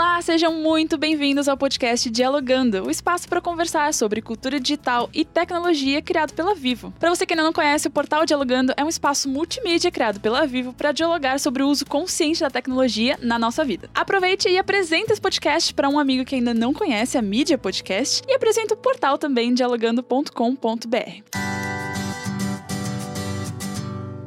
[0.00, 5.26] Olá, sejam muito bem-vindos ao podcast Dialogando, o espaço para conversar sobre cultura digital e
[5.26, 6.90] tecnologia criado pela Vivo.
[6.98, 10.46] Para você que ainda não conhece, o portal Dialogando é um espaço multimídia criado pela
[10.46, 13.90] Vivo para dialogar sobre o uso consciente da tecnologia na nossa vida.
[13.94, 18.22] Aproveite e apresente esse podcast para um amigo que ainda não conhece a mídia podcast
[18.26, 21.22] e apresente o portal também dialogando.com.br.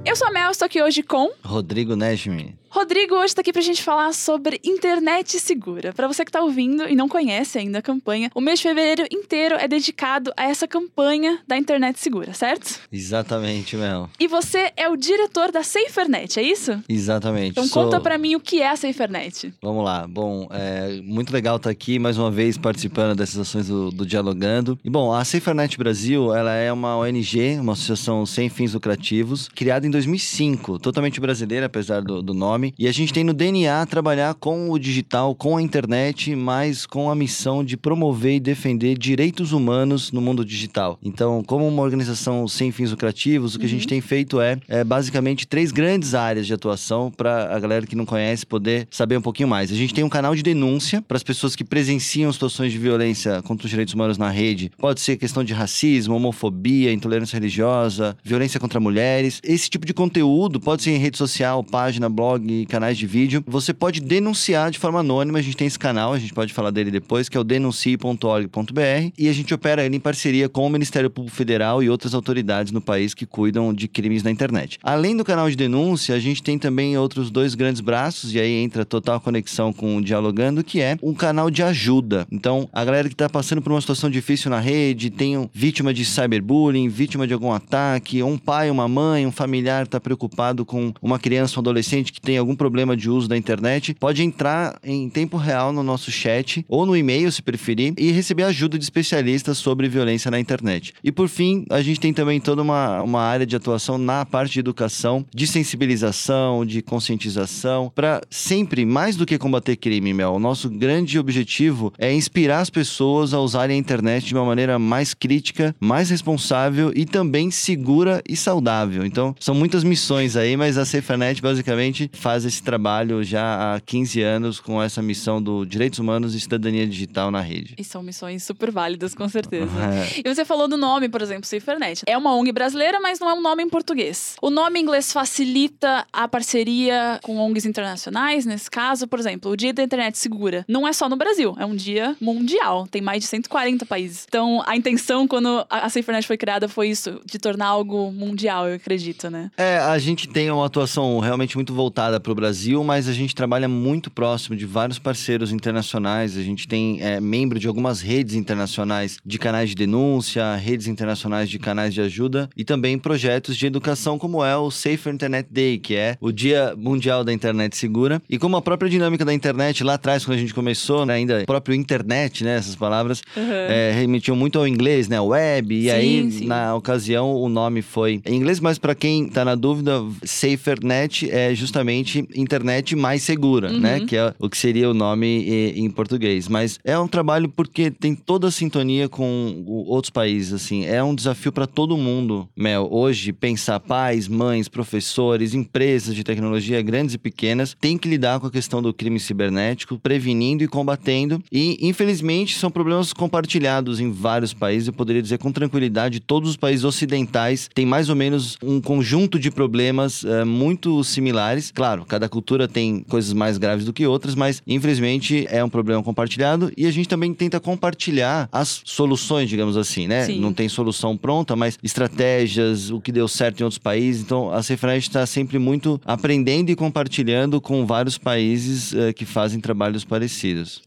[0.05, 2.62] Eu sou a Mel, estou aqui hoje com Rodrigo Nejmi.
[2.73, 5.94] Rodrigo hoje está aqui para a gente falar sobre internet segura.
[5.94, 9.05] Para você que está ouvindo e não conhece ainda a campanha, o mês de fevereiro
[9.12, 12.80] inteiro é dedicado a essa campanha da internet segura, certo?
[12.91, 14.09] Exatamente, Mel.
[14.20, 16.84] E você é o diretor da SaferNet, é isso?
[16.90, 17.52] Exatamente.
[17.52, 17.84] Então Sou...
[17.84, 19.54] conta para mim o que é a SaferNet.
[19.62, 20.08] Vamos lá.
[20.08, 24.80] Bom, é muito legal estar aqui mais uma vez participando dessas ações do, do Dialogando.
[24.84, 29.85] E bom, a SaferNet Brasil, ela é uma ONG, uma associação sem fins lucrativos, criada
[29.85, 32.73] em 2005, totalmente brasileira, apesar do, do nome nome.
[32.77, 37.10] E a gente tem no DNA trabalhar com o digital, com a internet, mas com
[37.10, 40.98] a missão de promover e defender direitos humanos no mundo digital.
[41.04, 43.68] Então, como uma organização sem fins lucrativos, o que uhum.
[43.68, 43.90] a gente uhum.
[43.90, 48.05] tem feito é, é basicamente três grandes áreas de atuação para a galera que não
[48.05, 49.71] conhece poder saber um pouquinho mais.
[49.71, 53.41] A gente tem um canal de denúncia para as pessoas que presenciam situações de violência
[53.41, 54.71] contra os direitos humanos na rede.
[54.77, 59.41] Pode ser questão de racismo, homofobia, intolerância religiosa, violência contra mulheres.
[59.43, 63.43] Esse tipo de conteúdo pode ser em rede social, página, blog, canais de vídeo.
[63.48, 66.72] Você pode denunciar de forma anônima, a gente tem esse canal, a gente pode falar
[66.72, 70.69] dele depois, que é o denuncie.org.br, e a gente opera ele em parceria com o
[70.69, 74.79] Ministério Público Federal e outras autoridades no país que cuidam de crimes na internet.
[74.84, 78.51] Além do canal de denúncia, a gente tem também outros dois grandes braços, e aí
[78.51, 82.28] entra total conexão com o Dialogando, que é um canal de ajuda.
[82.31, 85.94] Então, a galera que está passando por uma situação difícil na rede, tem um, vítima
[85.94, 90.94] de cyberbullying, vítima de algum ataque, um pai, uma mãe, um familiar está preocupado com
[91.01, 95.09] uma criança um adolescente que tem algum problema de uso da internet, pode entrar em
[95.09, 99.58] tempo real no nosso chat ou no e-mail, se preferir, e receber ajuda de especialistas
[99.58, 100.94] sobre violência na internet.
[101.03, 104.53] E por fim, a gente tem também toda uma, uma área de atuação na parte
[104.53, 110.40] de educação, de sensibilização, de conscientização, para sempre, mais do que combater crime, Mel, o
[110.40, 115.14] nosso grande objetivo é inspirar as pessoas a usarem a internet de uma maneira mais
[115.14, 119.06] crítica, mais responsável e também segura e saudável.
[119.06, 124.22] Então, são muitas missões aí, mas a SafeNet basicamente faz esse trabalho já há 15
[124.22, 127.75] anos com essa missão do Direitos Humanos e Cidadania Digital na rede.
[127.78, 129.73] E são missões super válidas, com certeza.
[129.84, 130.22] É.
[130.23, 132.03] E você falou do nome, por exemplo, Cifernet.
[132.07, 134.35] É uma ONG brasileira, mas não é um nome em português.
[134.41, 139.57] O nome em inglês facilita a parceria com ONGs internacionais, nesse caso, por exemplo, o
[139.57, 143.19] Dia da Internet Segura não é só no Brasil, é um dia mundial, tem mais
[143.19, 144.25] de 140 países.
[144.28, 148.75] Então, a intenção quando a Cifernet foi criada foi isso, de tornar algo mundial, eu
[148.75, 149.51] acredito, né?
[149.57, 153.35] É, a gente tem uma atuação realmente muito voltada para o Brasil, mas a gente
[153.35, 156.38] trabalha muito próximo de vários parceiros internacionais.
[156.38, 161.50] A gente tem é, membro de algumas redes internacionais de canais de denúncia, redes internacionais
[161.50, 165.78] de canais de ajuda e também projetos de educação, como é o Safer Internet Day,
[165.78, 168.22] que é o Dia Mundial da Internet Segura.
[168.29, 171.44] E como a própria dinâmica da internet lá atrás, quando a gente começou, né, ainda
[171.46, 173.52] próprio internet, né, essas palavras, uhum.
[173.52, 175.75] é, remetiam muito ao inglês, né, web.
[175.75, 176.46] E sim, aí, sim.
[176.46, 181.53] na ocasião, o nome foi em inglês, mas para quem está na dúvida, SaferNet é
[181.56, 182.03] justamente
[182.36, 183.75] internet mais segura, né?
[183.75, 183.81] uhum.
[183.81, 184.06] né?
[184.06, 186.47] Que é o que seria o nome em português.
[186.47, 190.86] Mas é um trabalho porque tem toda a sintonia com outros países, assim.
[190.86, 192.88] É um desafio para todo mundo, Mel.
[192.91, 198.47] Hoje, pensar pais, mães, professores, empresas de tecnologia grandes e pequenas têm que lidar com
[198.47, 201.41] a questão do crime cibernético, prevenindo e combatendo.
[201.52, 204.88] E, infelizmente, são problemas compartilhados em vários países.
[204.88, 209.40] Eu poderia dizer com tranquilidade, todos os países ocidentais têm mais ou menos um conjunto
[209.40, 211.72] de problemas é, muito similares.
[211.72, 215.70] Claro, Claro, cada cultura tem coisas mais graves do que outras, mas infelizmente é um
[215.70, 220.26] problema compartilhado e a gente também tenta compartilhar as soluções, digamos assim, né?
[220.26, 220.40] Sim.
[220.40, 224.24] Não tem solução pronta, mas estratégias, o que deu certo em outros países.
[224.24, 229.59] Então a Cefred está sempre muito aprendendo e compartilhando com vários países uh, que fazem
[229.59, 230.82] trabalhos parecidos.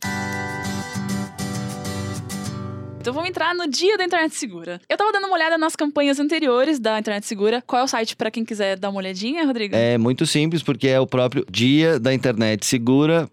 [3.06, 4.80] Então vamos entrar no dia da internet segura.
[4.88, 7.62] Eu tava dando uma olhada nas campanhas anteriores da internet segura.
[7.64, 9.76] Qual é o site para quem quiser dar uma olhadinha, Rodrigo?
[9.76, 13.30] É muito simples, porque é o próprio dia da internet segura.org.br.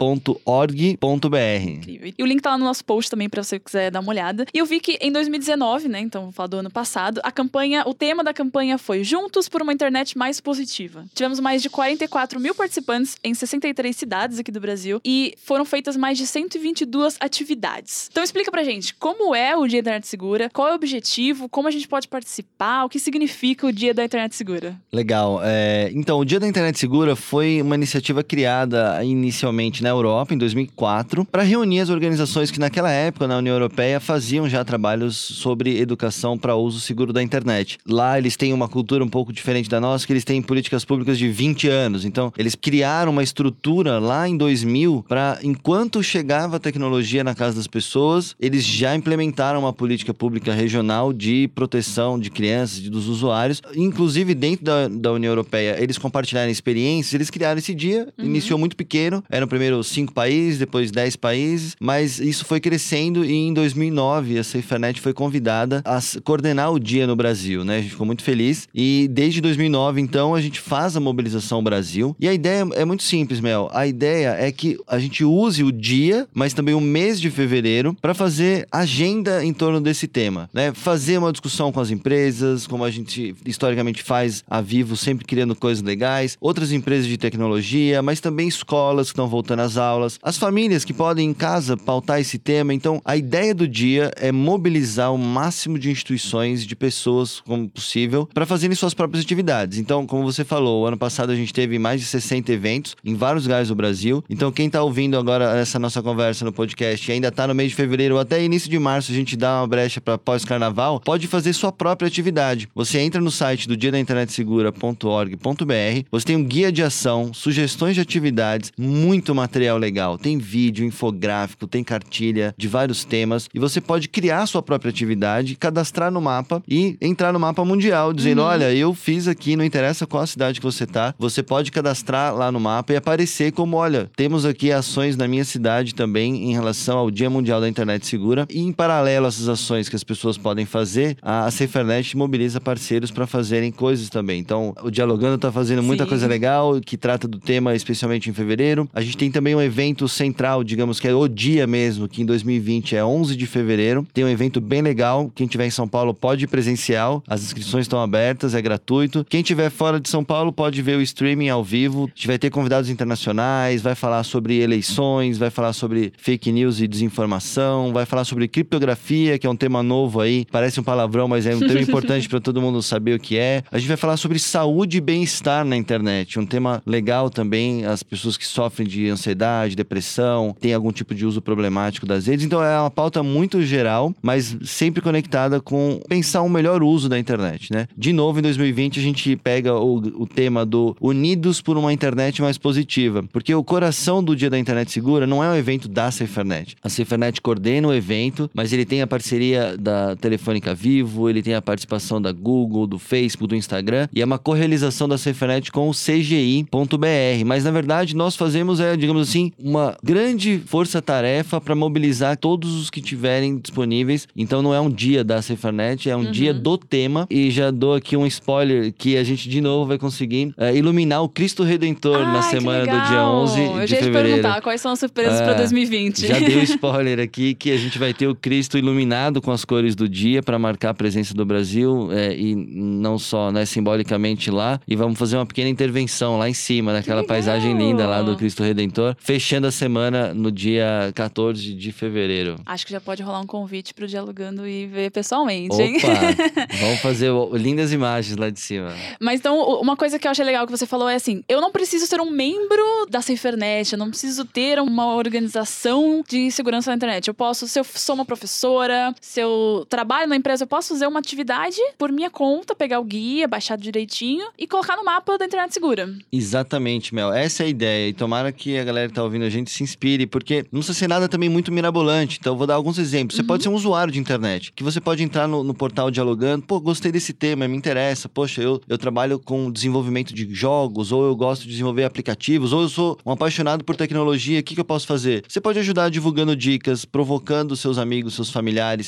[1.67, 2.13] Incrível.
[2.15, 4.45] E o link tá lá no nosso post também para você quiser dar uma olhada.
[4.53, 7.81] E eu vi que em 2019, né, então vou falar do ano passado, a campanha,
[7.87, 11.03] o tema da campanha foi Juntos por uma internet mais positiva.
[11.15, 15.97] Tivemos mais de 44 mil participantes em 63 cidades aqui do Brasil e foram feitas
[15.97, 18.07] mais de 122 atividades.
[18.11, 20.75] Então explica pra gente como é o o Dia da Internet Segura, qual é o
[20.75, 24.75] objetivo, como a gente pode participar, o que significa o Dia da Internet Segura.
[24.91, 25.39] Legal.
[25.43, 30.37] É, então, o Dia da Internet Segura foi uma iniciativa criada inicialmente na Europa, em
[30.37, 35.79] 2004, para reunir as organizações que naquela época na União Europeia faziam já trabalhos sobre
[35.79, 37.77] educação para uso seguro da internet.
[37.87, 41.17] Lá eles têm uma cultura um pouco diferente da nossa, que eles têm políticas públicas
[41.17, 42.05] de 20 anos.
[42.05, 47.57] Então, eles criaram uma estrutura lá em 2000 para, enquanto chegava a tecnologia na casa
[47.57, 53.07] das pessoas, eles já implementaram uma política pública regional de proteção de crianças e dos
[53.07, 53.61] usuários.
[53.75, 58.25] Inclusive, dentro da, da União Europeia, eles compartilharam experiências, eles criaram esse dia, uhum.
[58.25, 63.33] iniciou muito pequeno, eram primeiro cinco países, depois dez países, mas isso foi crescendo e
[63.33, 67.77] em 2009 a SafeNet foi convidada a coordenar o dia no Brasil, né?
[67.77, 72.15] A gente ficou muito feliz e desde 2009, então, a gente faz a mobilização Brasil
[72.19, 73.69] e a ideia é muito simples, Mel.
[73.73, 77.95] A ideia é que a gente use o dia, mas também o mês de fevereiro
[78.01, 80.73] para fazer agenda em torno desse tema, né?
[80.73, 85.55] Fazer uma discussão com as empresas, como a gente historicamente faz a Vivo, sempre criando
[85.55, 90.37] coisas legais, outras empresas de tecnologia, mas também escolas que estão voltando às aulas, as
[90.37, 92.73] famílias que podem em casa pautar esse tema.
[92.73, 98.27] Então, a ideia do dia é mobilizar o máximo de instituições, de pessoas como possível,
[98.33, 99.77] para fazerem suas próprias atividades.
[99.77, 103.43] Então, como você falou, ano passado a gente teve mais de 60 eventos em vários
[103.43, 104.23] lugares do Brasil.
[104.29, 107.69] Então, quem está ouvindo agora essa nossa conversa no podcast e ainda está no mês
[107.71, 111.53] de fevereiro até início de março, a gente dá uma brecha para pós-carnaval, pode fazer
[111.53, 112.67] sua própria atividade.
[112.75, 117.33] Você entra no site do dia da internet segura.org.br, você tem um guia de ação,
[117.33, 120.17] sugestões de atividades, muito material legal.
[120.17, 125.55] Tem vídeo, infográfico, tem cartilha de vários temas e você pode criar sua própria atividade,
[125.55, 128.47] cadastrar no mapa e entrar no mapa mundial, dizendo: uhum.
[128.47, 132.35] olha, eu fiz aqui, não interessa qual a cidade que você tá, você pode cadastrar
[132.35, 136.53] lá no mapa e aparecer como: olha, temos aqui ações na minha cidade também em
[136.53, 138.45] relação ao Dia Mundial da Internet Segura.
[138.49, 143.11] E em paralelo a essas ações que as pessoas podem fazer, a SaferNet mobiliza parceiros
[143.11, 144.39] para fazerem coisas também.
[144.39, 146.09] Então, o Dialogando está fazendo muita Sim.
[146.09, 148.89] coisa legal que trata do tema, especialmente em fevereiro.
[148.93, 152.25] A gente tem também um evento central, digamos que é o dia mesmo, que em
[152.25, 154.05] 2020 é 11 de fevereiro.
[154.13, 155.31] Tem um evento bem legal.
[155.33, 157.23] Quem tiver em São Paulo pode ir presencial.
[157.27, 159.25] As inscrições estão abertas, é gratuito.
[159.29, 162.05] Quem tiver fora de São Paulo pode ver o streaming ao vivo.
[162.05, 166.79] A gente vai ter convidados internacionais, vai falar sobre eleições, vai falar sobre fake news
[166.79, 169.02] e desinformação, vai falar sobre criptografia,
[169.39, 170.45] que é um tema novo aí.
[170.51, 173.63] Parece um palavrão, mas é um tema importante para todo mundo saber o que é.
[173.71, 177.85] A gente vai falar sobre saúde e bem-estar na internet, um tema legal também.
[177.85, 182.45] As pessoas que sofrem de ansiedade, depressão, têm algum tipo de uso problemático das redes.
[182.45, 187.19] Então é uma pauta muito geral, mas sempre conectada com pensar um melhor uso da
[187.19, 187.87] internet, né?
[187.97, 192.41] De novo, em 2020, a gente pega o, o tema do Unidos por uma Internet
[192.41, 196.11] mais positiva, porque o coração do Dia da Internet Segura não é um evento da
[196.11, 196.75] SaferNet.
[196.83, 201.53] A SaferNet coordena o evento, mas ele tem a parceria da Telefônica Vivo, ele tem
[201.53, 205.89] a participação da Google, do Facebook, do Instagram, e é uma correalização da SaferNet com
[205.89, 207.45] o CGI.br.
[207.45, 212.89] Mas na verdade, nós fazemos, é, digamos assim, uma grande força-tarefa para mobilizar todos os
[212.89, 214.27] que tiverem disponíveis.
[214.35, 216.31] Então não é um dia da SaferNet, é um uhum.
[216.31, 217.27] dia do tema.
[217.29, 221.23] E já dou aqui um spoiler que a gente de novo vai conseguir é, iluminar
[221.23, 223.95] o Cristo Redentor na semana do dia 11 Eu de fevereiro.
[223.95, 226.27] Eu ia te perguntar quais são as surpresas é, para 2020.
[226.27, 229.51] Já dei o um spoiler aqui que a gente vai ter o Cristo iluminado com
[229.51, 233.65] as cores do dia para marcar a presença do Brasil é, e não só né,
[233.65, 234.79] simbolicamente lá.
[234.87, 238.61] E vamos fazer uma pequena intervenção lá em cima, naquela paisagem linda lá do Cristo
[238.61, 242.57] Redentor, fechando a semana no dia 14 de fevereiro.
[242.65, 245.97] Acho que já pode rolar um convite para o Dialogando e ver pessoalmente, Opa, hein?
[246.79, 248.93] vamos fazer lindas imagens lá de cima.
[249.19, 251.71] Mas então, uma coisa que eu achei legal que você falou é assim: eu não
[251.71, 256.95] preciso ser um membro da SaferNet, eu não preciso ter uma organização de segurança na
[256.95, 257.27] internet.
[257.27, 258.72] Eu posso, se eu sou uma professora,
[259.21, 263.03] se eu trabalho na empresa, eu posso fazer uma atividade por minha conta, pegar o
[263.03, 266.13] guia, baixar direitinho e colocar no mapa da internet segura.
[266.31, 267.31] Exatamente, Mel.
[267.33, 268.09] Essa é a ideia.
[268.09, 270.97] E tomara que a galera que tá ouvindo a gente se inspire, porque não precisa
[270.97, 272.37] ser nada também muito mirabolante.
[272.39, 273.35] Então, eu vou dar alguns exemplos.
[273.35, 273.47] Você uhum.
[273.47, 276.79] pode ser um usuário de internet, que você pode entrar no, no portal dialogando, pô,
[276.79, 278.27] gostei desse tema, me interessa.
[278.29, 282.83] Poxa, eu, eu trabalho com desenvolvimento de jogos, ou eu gosto de desenvolver aplicativos, ou
[282.83, 285.43] eu sou um apaixonado por tecnologia, o que, que eu posso fazer?
[285.47, 288.62] Você pode ajudar divulgando dicas, provocando seus amigos, seus familiares.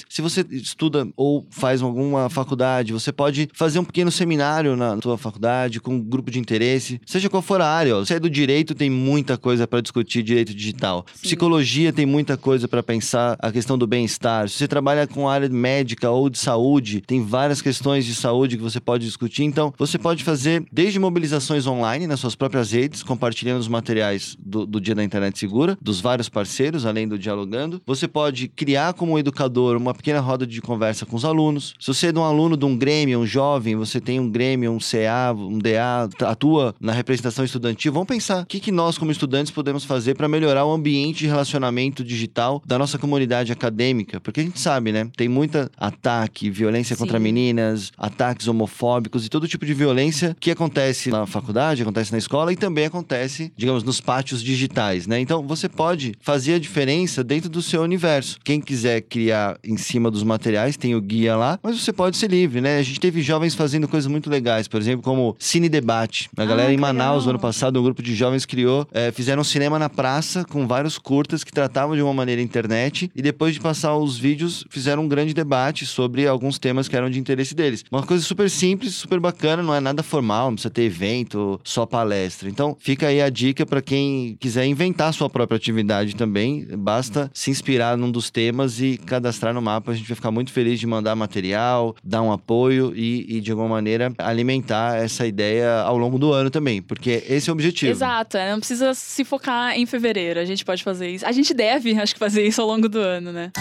[0.09, 5.17] Se você estuda ou faz alguma faculdade, você pode fazer um pequeno seminário na sua
[5.17, 7.97] faculdade com um grupo de interesse, seja qual for a área.
[7.97, 8.05] Ó.
[8.05, 11.05] Se é do direito, tem muita coisa para discutir direito digital.
[11.13, 11.21] Sim.
[11.21, 14.50] Psicologia tem muita coisa para pensar a questão do bem-estar.
[14.50, 18.63] Se você trabalha com área médica ou de saúde, tem várias questões de saúde que
[18.63, 19.43] você pode discutir.
[19.43, 24.65] Então, você pode fazer desde mobilizações online nas suas próprias redes, compartilhando os materiais do,
[24.65, 27.81] do Dia da Internet Segura, dos vários parceiros, além do Dialogando.
[27.85, 29.45] Você pode criar como educador
[29.78, 31.74] uma pequena roda de conversa com os alunos.
[31.80, 34.80] Se você é um aluno de um grêmio, um jovem, você tem um grêmio, um
[34.80, 39.52] CA, um DA, atua na representação estudantil, vamos pensar o que, que nós, como estudantes,
[39.52, 44.20] podemos fazer para melhorar o ambiente de relacionamento digital da nossa comunidade acadêmica.
[44.20, 45.10] Porque a gente sabe, né?
[45.16, 47.02] Tem muita ataque, violência Sim.
[47.02, 52.18] contra meninas, ataques homofóbicos e todo tipo de violência que acontece na faculdade, acontece na
[52.18, 55.20] escola e também acontece, digamos, nos pátios digitais, né?
[55.20, 58.40] Então você pode fazer a diferença dentro do seu universo.
[58.44, 59.25] Quem quiser criar
[59.63, 62.77] em cima dos materiais, tem o guia lá, mas você pode ser livre, né?
[62.77, 66.29] A gente teve jovens fazendo coisas muito legais, por exemplo, como Cine Debate.
[66.36, 69.41] A ah, galera em Manaus, no ano passado, um grupo de jovens criou, é, fizeram
[69.41, 73.53] um cinema na praça com vários curtas que tratavam de uma maneira internet e depois
[73.53, 77.55] de passar os vídeos, fizeram um grande debate sobre alguns temas que eram de interesse
[77.55, 77.84] deles.
[77.91, 81.86] Uma coisa super simples, super bacana, não é nada formal, não precisa ter evento, só
[81.86, 82.50] palestra.
[82.50, 86.65] Então, fica aí a dica para quem quiser inventar sua própria atividade também.
[86.77, 89.91] Basta se inspirar num dos temas e cadastrar no mapa.
[89.91, 93.51] A gente vai ficar muito feliz de mandar material, dar um apoio e, e de
[93.51, 97.91] alguma maneira alimentar essa ideia ao longo do ano também, porque esse é o objetivo.
[97.91, 100.39] Exato, é, não precisa se focar em fevereiro.
[100.39, 101.25] A gente pode fazer isso.
[101.25, 103.51] A gente deve, acho que, fazer isso ao longo do ano, né?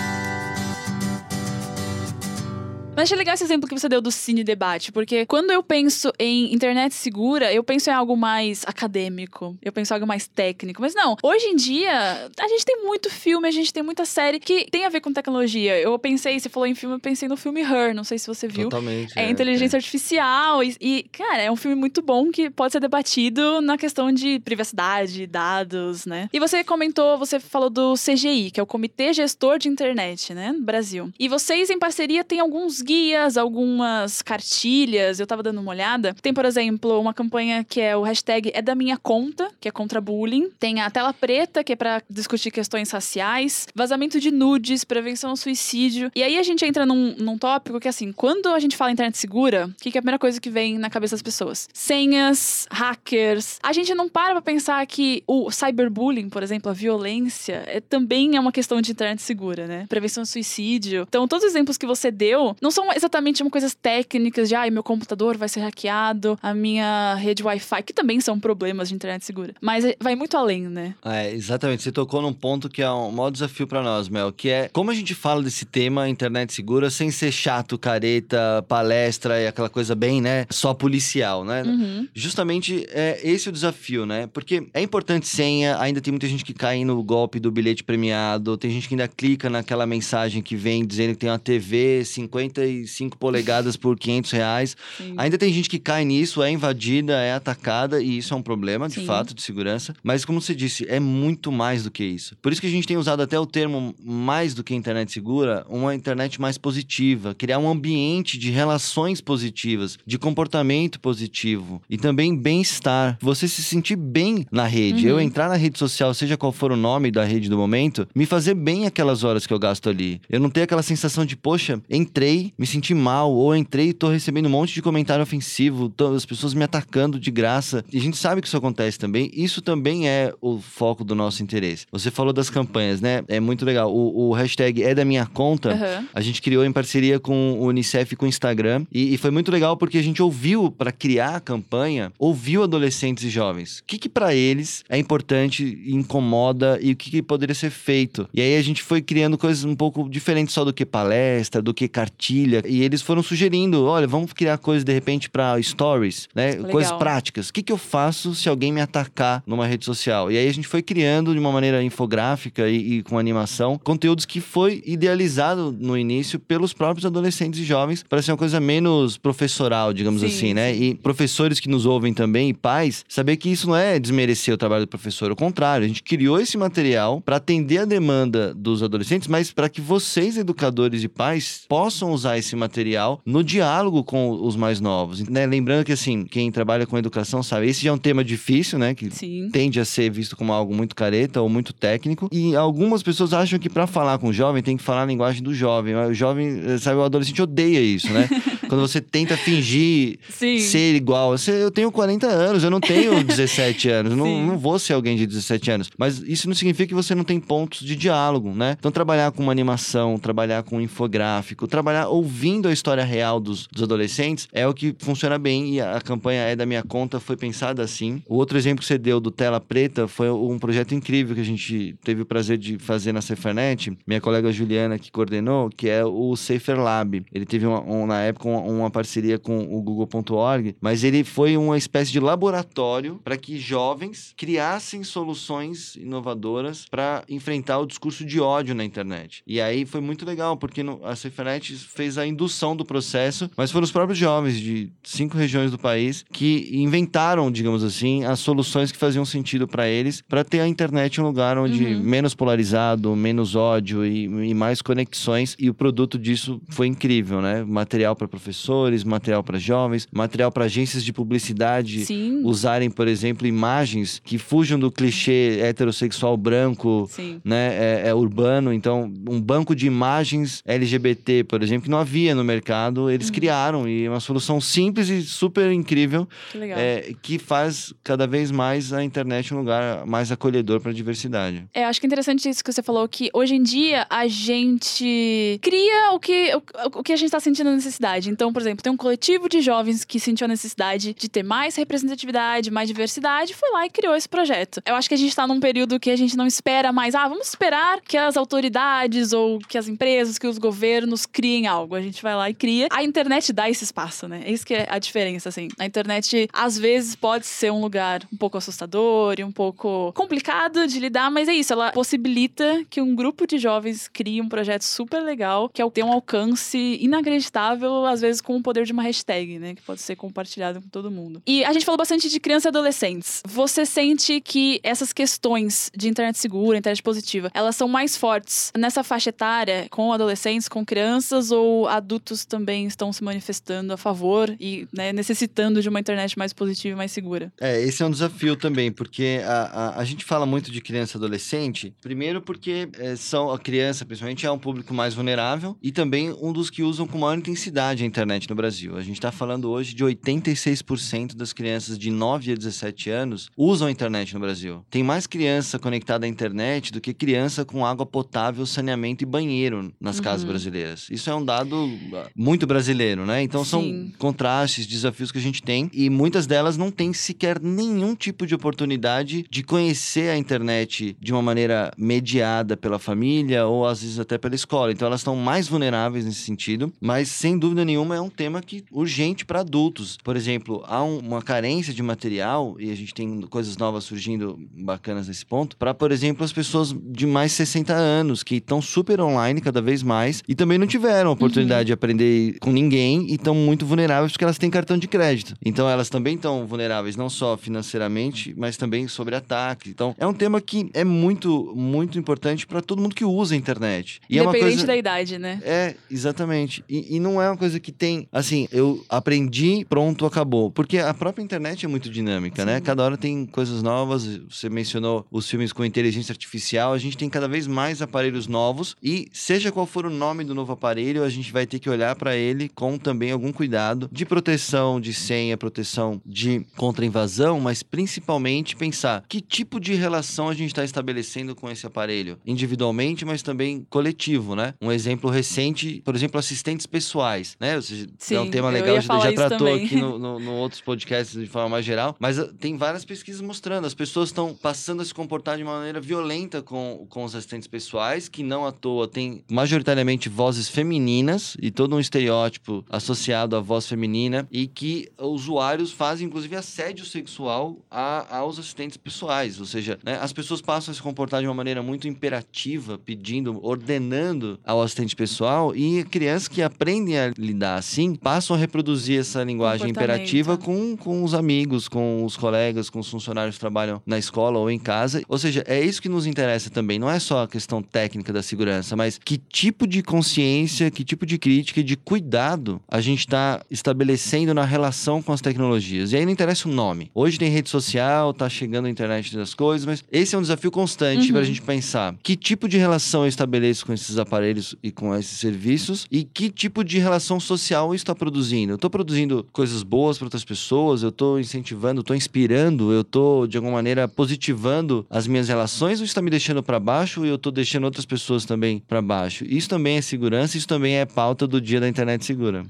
[2.97, 6.13] Mas achei legal esse exemplo que você deu do cine debate, porque quando eu penso
[6.17, 10.81] em internet segura, eu penso em algo mais acadêmico, eu penso em algo mais técnico.
[10.81, 14.39] Mas não, hoje em dia, a gente tem muito filme, a gente tem muita série
[14.39, 15.77] que tem a ver com tecnologia.
[15.81, 18.47] Eu pensei, você falou em filme, eu pensei no filme Her, não sei se você
[18.47, 18.69] viu.
[18.69, 19.19] Totalmente.
[19.19, 19.79] É, é inteligência é.
[19.79, 24.13] artificial e, e, cara, é um filme muito bom que pode ser debatido na questão
[24.13, 26.31] de privacidade, dados, né?
[26.33, 30.53] E você comentou, você falou do CGI, que é o Comitê Gestor de Internet, né,
[30.53, 31.11] no Brasil.
[31.19, 36.15] E vocês, em parceria, têm alguns guias, algumas cartilhas, eu tava dando uma olhada.
[36.21, 39.71] Tem, por exemplo, uma campanha que é o hashtag é da minha conta, que é
[39.71, 40.51] contra bullying.
[40.59, 43.67] Tem a tela preta, que é para discutir questões raciais.
[43.75, 46.11] Vazamento de nudes, prevenção ao suicídio.
[46.15, 49.17] E aí a gente entra num, num tópico que, assim, quando a gente fala internet
[49.17, 51.69] segura, o que, que é a primeira coisa que vem na cabeça das pessoas?
[51.73, 53.59] Senhas, hackers.
[53.63, 58.37] A gente não para pra pensar que o cyberbullying, por exemplo, a violência, é, também
[58.37, 59.87] é uma questão de internet segura, né?
[59.89, 61.07] Prevenção ao suicídio.
[61.09, 64.69] Então, todos os exemplos que você deu não são exatamente uma coisas técnicas de, ai,
[64.69, 68.97] ah, meu computador vai ser hackeado, a minha rede Wi-Fi, que também são problemas de
[68.97, 69.55] internet segura.
[69.61, 70.95] Mas é, vai muito além, né?
[71.05, 71.85] É, exatamente.
[71.85, 74.91] Você tocou num ponto que é um maior desafio para nós, Mel, que é como
[74.91, 79.95] a gente fala desse tema internet segura sem ser chato, careta, palestra e aquela coisa
[79.95, 81.63] bem, né, só policial, né?
[81.63, 82.09] Uhum.
[82.13, 84.27] Justamente é esse o desafio, né?
[84.33, 88.57] Porque é importante senha, ainda tem muita gente que cai no golpe do bilhete premiado,
[88.57, 92.64] tem gente que ainda clica naquela mensagem que vem dizendo que tem uma TV 50
[92.67, 94.77] 55 polegadas por 500 reais.
[94.97, 95.15] Sim.
[95.17, 98.89] Ainda tem gente que cai nisso, é invadida, é atacada, e isso é um problema,
[98.89, 99.07] de Sim.
[99.07, 99.95] fato, de segurança.
[100.03, 102.37] Mas, como você disse, é muito mais do que isso.
[102.43, 105.65] Por isso que a gente tem usado até o termo mais do que internet segura,
[105.69, 112.37] uma internet mais positiva, criar um ambiente de relações positivas, de comportamento positivo e também
[112.37, 113.19] bem-estar.
[113.21, 115.05] Você se sentir bem na rede.
[115.05, 115.11] Uhum.
[115.11, 118.27] Eu entrar na rede social, seja qual for o nome da rede do momento, me
[118.27, 120.21] fazer bem aquelas horas que eu gasto ali.
[120.29, 124.09] Eu não ter aquela sensação de, poxa, entrei, me senti mal, ou entrei e tô
[124.09, 127.85] recebendo um monte de comentário ofensivo, as pessoas me atacando de graça.
[127.93, 129.31] E a gente sabe que isso acontece também.
[129.35, 131.87] Isso também é o foco do nosso interesse.
[131.91, 133.23] Você falou das campanhas, né?
[133.29, 133.93] É muito legal.
[133.95, 136.07] O, o hashtag é da minha conta, uhum.
[136.13, 138.87] a gente criou em parceria com o Unicef e com o Instagram.
[138.93, 143.25] E, e foi muito legal porque a gente ouviu, para criar a campanha, ouviu adolescentes
[143.25, 143.79] e jovens.
[143.81, 148.29] O que, que para eles é importante, incomoda e o que, que poderia ser feito.
[148.33, 151.75] E aí a gente foi criando coisas um pouco diferentes só do que palestra, do
[151.75, 152.44] que cartilha.
[152.67, 156.53] E eles foram sugerindo: olha, vamos criar coisas de repente para stories, né?
[156.53, 156.71] Legal.
[156.71, 157.49] Coisas práticas.
[157.49, 160.31] O que, que eu faço se alguém me atacar numa rede social?
[160.31, 164.25] E aí a gente foi criando de uma maneira infográfica e, e com animação conteúdos
[164.25, 169.17] que foi idealizado no início pelos próprios adolescentes e jovens para ser uma coisa menos
[169.17, 170.75] professoral, digamos sim, assim, né?
[170.75, 174.57] E professores que nos ouvem também e pais, saber que isso não é desmerecer o
[174.57, 178.83] trabalho do professor, ao contrário, a gente criou esse material para atender a demanda dos
[178.83, 184.31] adolescentes, mas para que vocês, educadores e pais, possam usar esse material no diálogo com
[184.31, 185.27] os mais novos.
[185.29, 185.47] Né?
[185.47, 188.95] Lembrando que, assim, quem trabalha com educação sabe, esse já é um tema difícil, né?
[188.95, 189.49] Que Sim.
[189.53, 192.29] tende a ser visto como algo muito careta ou muito técnico.
[192.33, 195.43] E algumas pessoas acham que para falar com o jovem tem que falar a linguagem
[195.43, 195.95] do jovem.
[195.95, 198.29] O jovem, sabe, o adolescente odeia isso, né?
[198.69, 200.59] Quando você tenta fingir Sim.
[200.59, 201.35] ser igual.
[201.47, 204.15] Eu tenho 40 anos, eu não tenho 17 anos.
[204.15, 205.91] Não, não vou ser alguém de 17 anos.
[205.99, 208.77] Mas isso não significa que você não tem pontos de diálogo, né?
[208.79, 213.67] Então, trabalhar com uma animação, trabalhar com um infográfico, trabalhar ouvindo a história real dos,
[213.67, 217.21] dos adolescentes é o que funciona bem e a, a campanha é da minha conta
[217.21, 218.23] foi pensada assim.
[218.29, 221.45] O outro exemplo que você deu do Tela Preta foi um projeto incrível que a
[221.45, 223.97] gente teve o prazer de fazer na Cefernet.
[224.07, 227.25] Minha colega Juliana que coordenou, que é o Safer Lab.
[227.33, 231.57] Ele teve uma, um, na época uma, uma, parceria com o Google.org, mas ele foi
[231.57, 238.41] uma espécie de laboratório para que jovens criassem soluções inovadoras para enfrentar o discurso de
[238.41, 239.43] ódio na internet.
[239.47, 243.71] E aí foi muito legal, porque no, a Cefernet fez a indução do processo, mas
[243.71, 248.93] foram os próprios jovens de cinco regiões do país que inventaram, digamos assim, as soluções
[248.93, 252.01] que faziam sentido para eles, para ter a internet um lugar onde uhum.
[252.01, 255.57] menos polarizado, menos ódio e, e mais conexões.
[255.59, 257.65] E o produto disso foi incrível, né?
[257.65, 262.43] Material para professores, material para jovens, material para agências de publicidade Sim.
[262.45, 267.41] usarem, por exemplo, imagens que fujam do clichê heterossexual branco, Sim.
[267.43, 267.75] né?
[267.75, 268.73] É, é, urbano.
[268.73, 273.35] Então, um banco de imagens LGBT, por exemplo, que não havia no mercado, eles uhum.
[273.35, 278.51] criaram e é uma solução simples e super incrível que, é, que faz cada vez
[278.51, 281.65] mais a internet um lugar mais acolhedor para a diversidade.
[281.73, 285.59] É, acho que é interessante isso que você falou que hoje em dia a gente
[285.63, 288.34] cria o que, o, o que a gente está sentindo necessidade.
[288.35, 291.77] Então, por exemplo, tem um coletivo de jovens que sentiu a necessidade de ter mais
[291.77, 294.83] representatividade, mais diversidade, foi lá e criou esse projeto.
[294.85, 297.29] Eu acho que a gente está num período que a gente não espera mais, ah,
[297.29, 301.95] vamos esperar que as autoridades ou que as empresas, que os governos criem algo.
[301.95, 302.89] A gente vai lá e cria.
[302.91, 304.43] A internet dá esse espaço, né?
[304.45, 305.69] É isso que é a diferença, assim.
[305.79, 310.89] A internet, às vezes, pode ser um lugar um pouco assustador e um pouco complicado
[310.89, 314.83] de lidar, mas é isso, ela possibilita que um grupo de jovens crie um projeto
[314.83, 319.03] super legal, que é ter um alcance inacreditável, às vezes com o poder de uma
[319.03, 319.75] hashtag, né?
[319.75, 321.43] Que pode ser compartilhado com todo mundo.
[321.47, 323.43] E a gente falou bastante de crianças e adolescentes.
[323.47, 329.03] Você sente que essas questões de internet segura, internet positiva, elas são mais fortes nessa
[329.03, 334.87] faixa etária, com adolescentes, com crianças, ou adultos também estão se manifestando a favor e
[334.93, 337.53] né, necessitando de uma internet mais positiva e mais segura?
[337.61, 341.17] É, esse é um desafio também, porque a, a, a gente fala muito de criança
[341.17, 345.93] e adolescente, primeiro porque é, são a criança, principalmente, é um público mais vulnerável e
[345.93, 348.97] também um dos que usam com maior intensidade internet no Brasil.
[348.97, 353.89] A gente está falando hoje de 86% das crianças de 9 a 17 anos usam
[353.89, 354.85] a internet no Brasil.
[354.89, 359.93] Tem mais criança conectada à internet do que criança com água potável, saneamento e banheiro
[360.01, 360.23] nas uhum.
[360.23, 361.09] casas brasileiras.
[361.11, 363.43] Isso é um dado ah, muito brasileiro, né?
[363.43, 363.71] Então Sim.
[363.71, 368.47] são contrastes, desafios que a gente tem e muitas delas não têm sequer nenhum tipo
[368.47, 374.21] de oportunidade de conhecer a internet de uma maneira mediada pela família ou às vezes
[374.21, 374.93] até pela escola.
[374.93, 378.85] Então elas estão mais vulneráveis nesse sentido, mas sem dúvida nenhuma é um tema que
[378.91, 380.19] urgente para adultos.
[380.23, 384.59] Por exemplo, há um, uma carência de material e a gente tem coisas novas surgindo
[384.77, 389.21] bacanas nesse ponto, para por exemplo as pessoas de mais 60 anos que estão super
[389.21, 391.87] online cada vez mais e também não tiveram a oportunidade uhum.
[391.87, 395.55] de aprender com ninguém e estão muito vulneráveis porque elas têm cartão de crédito.
[395.65, 399.91] Então elas também estão vulneráveis não só financeiramente, mas também sobre ataque.
[399.91, 403.57] Então é um tema que é muito muito importante para todo mundo que usa a
[403.57, 404.21] internet.
[404.29, 404.87] E Independente é uma coisa...
[404.87, 405.61] da idade, né?
[405.63, 406.85] É, exatamente.
[406.89, 410.71] E, e não é uma coisa que tem, assim, eu aprendi, pronto, acabou.
[410.71, 412.75] Porque a própria internet é muito dinâmica, né?
[412.75, 412.81] Sim.
[412.81, 412.81] né?
[412.81, 414.27] Cada hora tem coisas novas.
[414.49, 416.93] Você mencionou os filmes com inteligência artificial.
[416.93, 420.55] A gente tem cada vez mais aparelhos novos e seja qual for o nome do
[420.55, 424.25] novo aparelho, a gente vai ter que olhar para ele com também algum cuidado de
[424.25, 430.69] proteção de senha, proteção de contra-invasão, mas principalmente pensar que tipo de relação a gente
[430.69, 434.75] está estabelecendo com esse aparelho, individualmente, mas também coletivo, né?
[434.81, 437.79] Um exemplo recente, por exemplo, assistentes pessoais, né?
[438.19, 439.85] Sim, é um tema legal, a gente já tratou também.
[439.85, 443.41] aqui no, no, no, outros podcasts de forma mais geral, mas ah, tem várias pesquisas
[443.41, 447.35] mostrando, as pessoas estão passando a se comportar de uma maneira violenta com, com os
[447.35, 453.57] assistentes pessoais, que não à toa tem majoritariamente vozes femininas e todo um estereótipo associado
[453.57, 459.67] à voz feminina e que usuários fazem, inclusive, assédio sexual a, aos assistentes pessoais, ou
[459.67, 464.59] seja, né, as pessoas passam a se comportar de uma maneira muito imperativa, pedindo, ordenando
[464.65, 469.91] ao assistente pessoal e crianças que aprendem a lidar assim passam a reproduzir essa linguagem
[469.91, 474.59] imperativa com, com os amigos, com os colegas, com os funcionários que trabalham na escola
[474.59, 475.23] ou em casa.
[475.29, 476.99] Ou seja, é isso que nos interessa também.
[476.99, 481.25] Não é só a questão técnica da segurança, mas que tipo de consciência, que tipo
[481.25, 486.13] de crítica e de cuidado a gente está estabelecendo na relação com as tecnologias.
[486.13, 487.11] E aí não interessa o nome.
[487.15, 490.71] Hoje tem rede social, tá chegando a internet das coisas, mas esse é um desafio
[490.71, 491.33] constante uhum.
[491.33, 495.15] para a gente pensar que tipo de relação eu estabeleço com esses aparelhos e com
[495.15, 498.73] esses serviços e que tipo de relação social social isso está produzindo?
[498.73, 503.47] Eu estou produzindo coisas boas para outras pessoas, eu estou incentivando, estou inspirando, eu estou
[503.47, 507.37] de alguma maneira positivando as minhas relações ou está me deixando para baixo e eu
[507.37, 509.45] estou deixando outras pessoas também para baixo?
[509.47, 512.65] Isso também é segurança, isso também é pauta do dia da internet segura.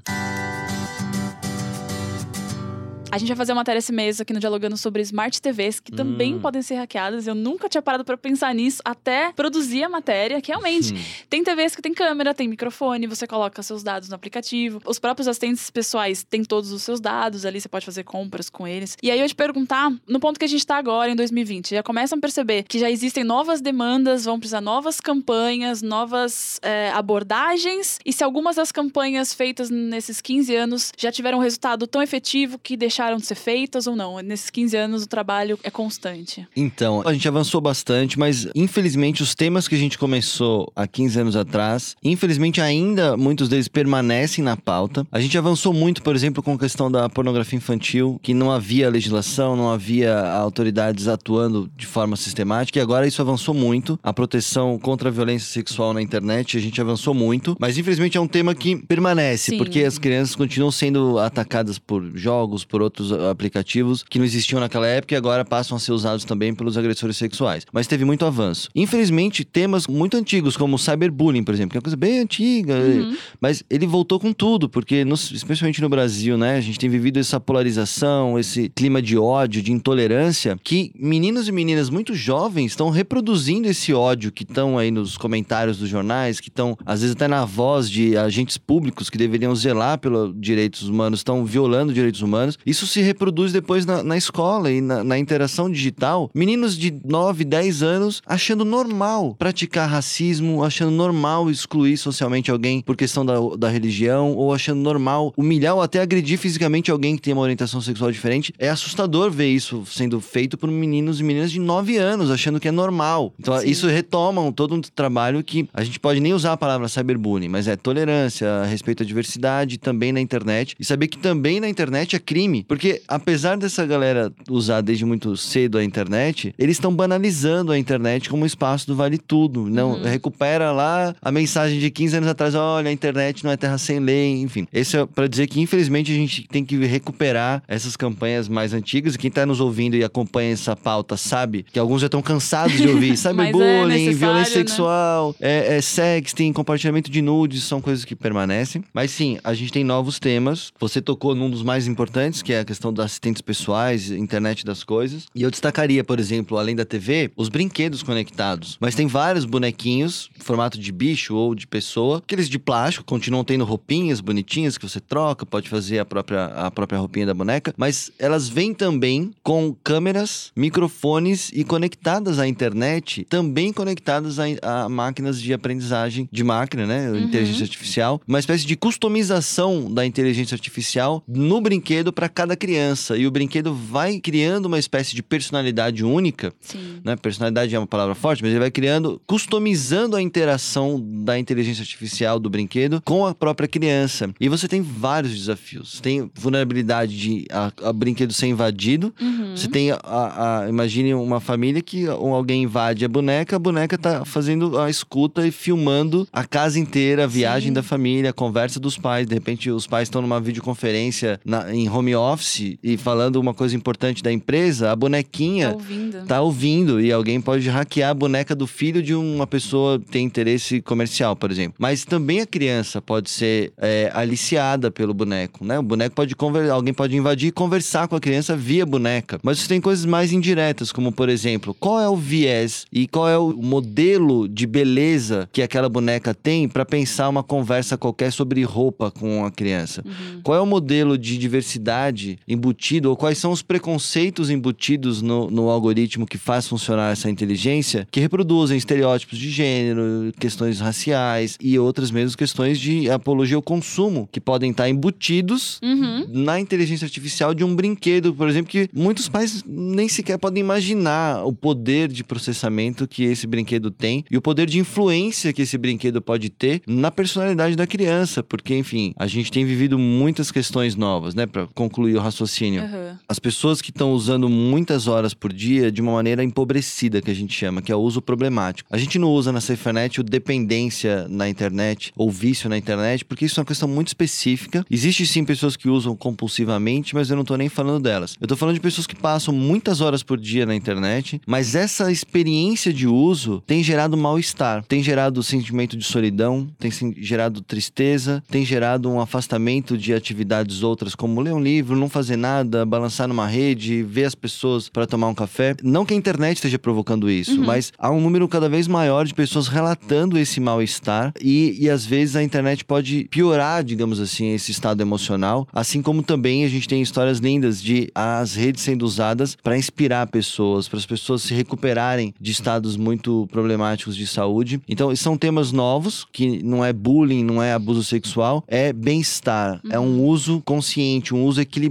[3.15, 5.89] A gente vai fazer uma matéria esse mês aqui no Dialogando sobre Smart TVs, que
[5.89, 6.41] também hum.
[6.41, 7.25] podem ser hackeadas.
[7.25, 10.97] Eu nunca tinha parado para pensar nisso até produzir a matéria, que realmente hum.
[11.29, 14.81] tem TVs que tem câmera, tem microfone, você coloca seus dados no aplicativo.
[14.85, 18.67] Os próprios assistentes pessoais têm todos os seus dados ali, você pode fazer compras com
[18.67, 18.97] eles.
[19.01, 21.81] E aí eu te perguntar, no ponto que a gente tá agora, em 2020, já
[21.81, 27.97] começam a perceber que já existem novas demandas, vão precisar novas campanhas, novas é, abordagens,
[28.05, 32.59] e se algumas das campanhas feitas nesses 15 anos já tiveram um resultado tão efetivo
[32.59, 34.19] que deixaram deixaram de ser feitas ou não?
[34.19, 36.47] Nesses 15 anos o trabalho é constante.
[36.55, 41.19] Então, a gente avançou bastante, mas infelizmente os temas que a gente começou há 15
[41.19, 45.05] anos atrás, infelizmente ainda muitos deles permanecem na pauta.
[45.11, 48.89] A gente avançou muito, por exemplo, com a questão da pornografia infantil, que não havia
[48.89, 53.99] legislação, não havia autoridades atuando de forma sistemática, e agora isso avançou muito.
[54.01, 58.21] A proteção contra a violência sexual na internet, a gente avançou muito, mas infelizmente é
[58.21, 59.57] um tema que permanece, Sim.
[59.57, 64.87] porque as crianças continuam sendo atacadas por jogos, por outros aplicativos que não existiam naquela
[64.87, 67.65] época e agora passam a ser usados também pelos agressores sexuais.
[67.71, 68.69] Mas teve muito avanço.
[68.75, 72.75] Infelizmente, temas muito antigos, como o cyberbullying, por exemplo, que é uma coisa bem antiga,
[72.75, 73.17] uhum.
[73.41, 77.39] mas ele voltou com tudo, porque especialmente no Brasil, né, a gente tem vivido essa
[77.39, 83.67] polarização, esse clima de ódio, de intolerância, que meninos e meninas muito jovens estão reproduzindo
[83.67, 87.45] esse ódio que estão aí nos comentários dos jornais, que estão às vezes até na
[87.45, 92.57] voz de agentes públicos que deveriam zelar pelos direitos humanos, estão violando direitos humanos.
[92.65, 96.29] Isso isso se reproduz depois na, na escola e na, na, interação digital.
[96.35, 102.97] Meninos de 9, 10 anos achando normal praticar racismo, achando normal excluir socialmente alguém por
[102.97, 107.33] questão da, da religião, ou achando normal humilhar ou até agredir fisicamente alguém que tem
[107.33, 108.53] uma orientação sexual diferente.
[108.59, 112.67] É assustador ver isso sendo feito por meninos e meninas de 9 anos, achando que
[112.67, 113.33] é normal.
[113.39, 113.69] Então, Sim.
[113.69, 117.67] isso retoma todo um trabalho que a gente pode nem usar a palavra cyberbullying, mas
[117.67, 120.75] é tolerância, respeito à diversidade também na internet.
[120.77, 122.64] E saber que também na internet é crime.
[122.67, 128.29] Porque apesar dessa galera usar desde muito cedo a internet, eles estão banalizando a internet
[128.29, 129.69] como um espaço do vale tudo.
[129.69, 130.03] Não uhum.
[130.03, 133.99] recupera lá a mensagem de 15 anos atrás, olha, a internet não é terra sem
[133.99, 134.67] lei, enfim.
[134.71, 139.15] Esse é para dizer que infelizmente a gente tem que recuperar essas campanhas mais antigas.
[139.15, 142.77] E quem tá nos ouvindo e acompanha essa pauta sabe que alguns já estão cansados
[142.77, 144.65] de ouvir cyberbullying, é violência né?
[144.65, 148.83] sexual, é, é sexting, compartilhamento de nudes, são coisas que permanecem.
[148.93, 150.71] Mas sim, a gente tem novos temas.
[150.79, 154.83] Você tocou num dos mais importantes, que é a questão dos assistentes pessoais, internet das
[154.83, 155.27] coisas.
[155.33, 158.77] E eu destacaria, por exemplo, além da TV, os brinquedos conectados.
[158.79, 163.65] Mas tem vários bonequinhos, formato de bicho ou de pessoa, aqueles de plástico, continuam tendo
[163.65, 168.11] roupinhas bonitinhas que você troca, pode fazer a própria, a própria roupinha da boneca, mas
[168.19, 175.41] elas vêm também com câmeras, microfones e conectadas à internet, também conectadas a, a máquinas
[175.41, 177.09] de aprendizagem de máquina, né?
[177.09, 177.17] Uhum.
[177.17, 178.21] Inteligência artificial.
[178.27, 183.73] Uma espécie de customização da inteligência artificial no brinquedo para cada criança e o brinquedo
[183.73, 186.99] vai criando uma espécie de personalidade única, Sim.
[187.01, 187.15] né?
[187.15, 192.39] Personalidade é uma palavra forte, mas ele vai criando, customizando a interação da inteligência artificial
[192.39, 194.29] do brinquedo com a própria criança.
[194.39, 196.01] E você tem vários desafios.
[196.01, 199.13] Tem vulnerabilidade de a, a brinquedo ser invadido.
[199.21, 199.55] Uhum.
[199.55, 204.25] Você tem a, a, imagine uma família que alguém invade a boneca, a boneca tá
[204.25, 207.73] fazendo a escuta e filmando a casa inteira, a viagem Sim.
[207.73, 209.27] da família, a conversa dos pais.
[209.27, 213.53] De repente, os pais estão numa videoconferência na, em home office office e falando uma
[213.53, 216.25] coisa importante da empresa, a bonequinha tá ouvindo.
[216.25, 220.25] tá ouvindo e alguém pode hackear a boneca do filho de uma pessoa que tem
[220.25, 221.75] interesse comercial, por exemplo.
[221.79, 225.79] Mas também a criança pode ser é, aliciada pelo boneco, né?
[225.79, 229.39] O boneco pode conversar, alguém pode invadir e conversar com a criança via boneca.
[229.41, 233.29] Mas você tem coisas mais indiretas, como por exemplo, qual é o viés e qual
[233.29, 238.63] é o modelo de beleza que aquela boneca tem para pensar uma conversa qualquer sobre
[238.63, 240.03] roupa com a criança?
[240.05, 240.41] Uhum.
[240.43, 245.69] Qual é o modelo de diversidade embutido, ou quais são os preconceitos embutidos no, no
[245.69, 252.11] algoritmo que faz funcionar essa inteligência, que reproduzem estereótipos de gênero, questões raciais e outras
[252.11, 256.25] mesmo questões de apologia ao consumo, que podem estar embutidos uhum.
[256.29, 261.45] na inteligência artificial de um brinquedo, por exemplo, que muitos pais nem sequer podem imaginar
[261.45, 265.77] o poder de processamento que esse brinquedo tem e o poder de influência que esse
[265.77, 270.95] brinquedo pode ter na personalidade da criança, porque, enfim, a gente tem vivido muitas questões
[270.95, 271.45] novas, né?
[271.45, 272.83] Para concluir o raciocínio.
[272.83, 273.17] Uhum.
[273.27, 277.35] As pessoas que estão usando muitas horas por dia de uma maneira empobrecida, que a
[277.35, 278.89] gente chama, que é o uso problemático.
[278.91, 283.45] A gente não usa na SafeNet o dependência na internet ou vício na internet, porque
[283.45, 284.85] isso é uma questão muito específica.
[284.89, 288.35] Existe sim pessoas que usam compulsivamente, mas eu não estou nem falando delas.
[288.39, 292.11] Eu estou falando de pessoas que passam muitas horas por dia na internet, mas essa
[292.11, 298.65] experiência de uso tem gerado mal-estar, tem gerado sentimento de solidão, tem gerado tristeza, tem
[298.65, 303.47] gerado um afastamento de atividades outras, como ler um livro, não fazer nada, balançar numa
[303.47, 305.75] rede, ver as pessoas para tomar um café.
[305.83, 307.65] Não que a internet esteja provocando isso, uhum.
[307.65, 312.05] mas há um número cada vez maior de pessoas relatando esse mal-estar e, e às
[312.05, 316.87] vezes a internet pode piorar, digamos assim, esse estado emocional, assim como também a gente
[316.87, 321.53] tem histórias lindas de as redes sendo usadas para inspirar pessoas, para as pessoas se
[321.53, 324.79] recuperarem de estados muito problemáticos de saúde.
[324.87, 329.91] Então, são temas novos, que não é bullying, não é abuso sexual, é bem-estar, uhum.
[329.91, 330.25] é um uhum.
[330.25, 331.84] uso consciente, um uso equilibrado,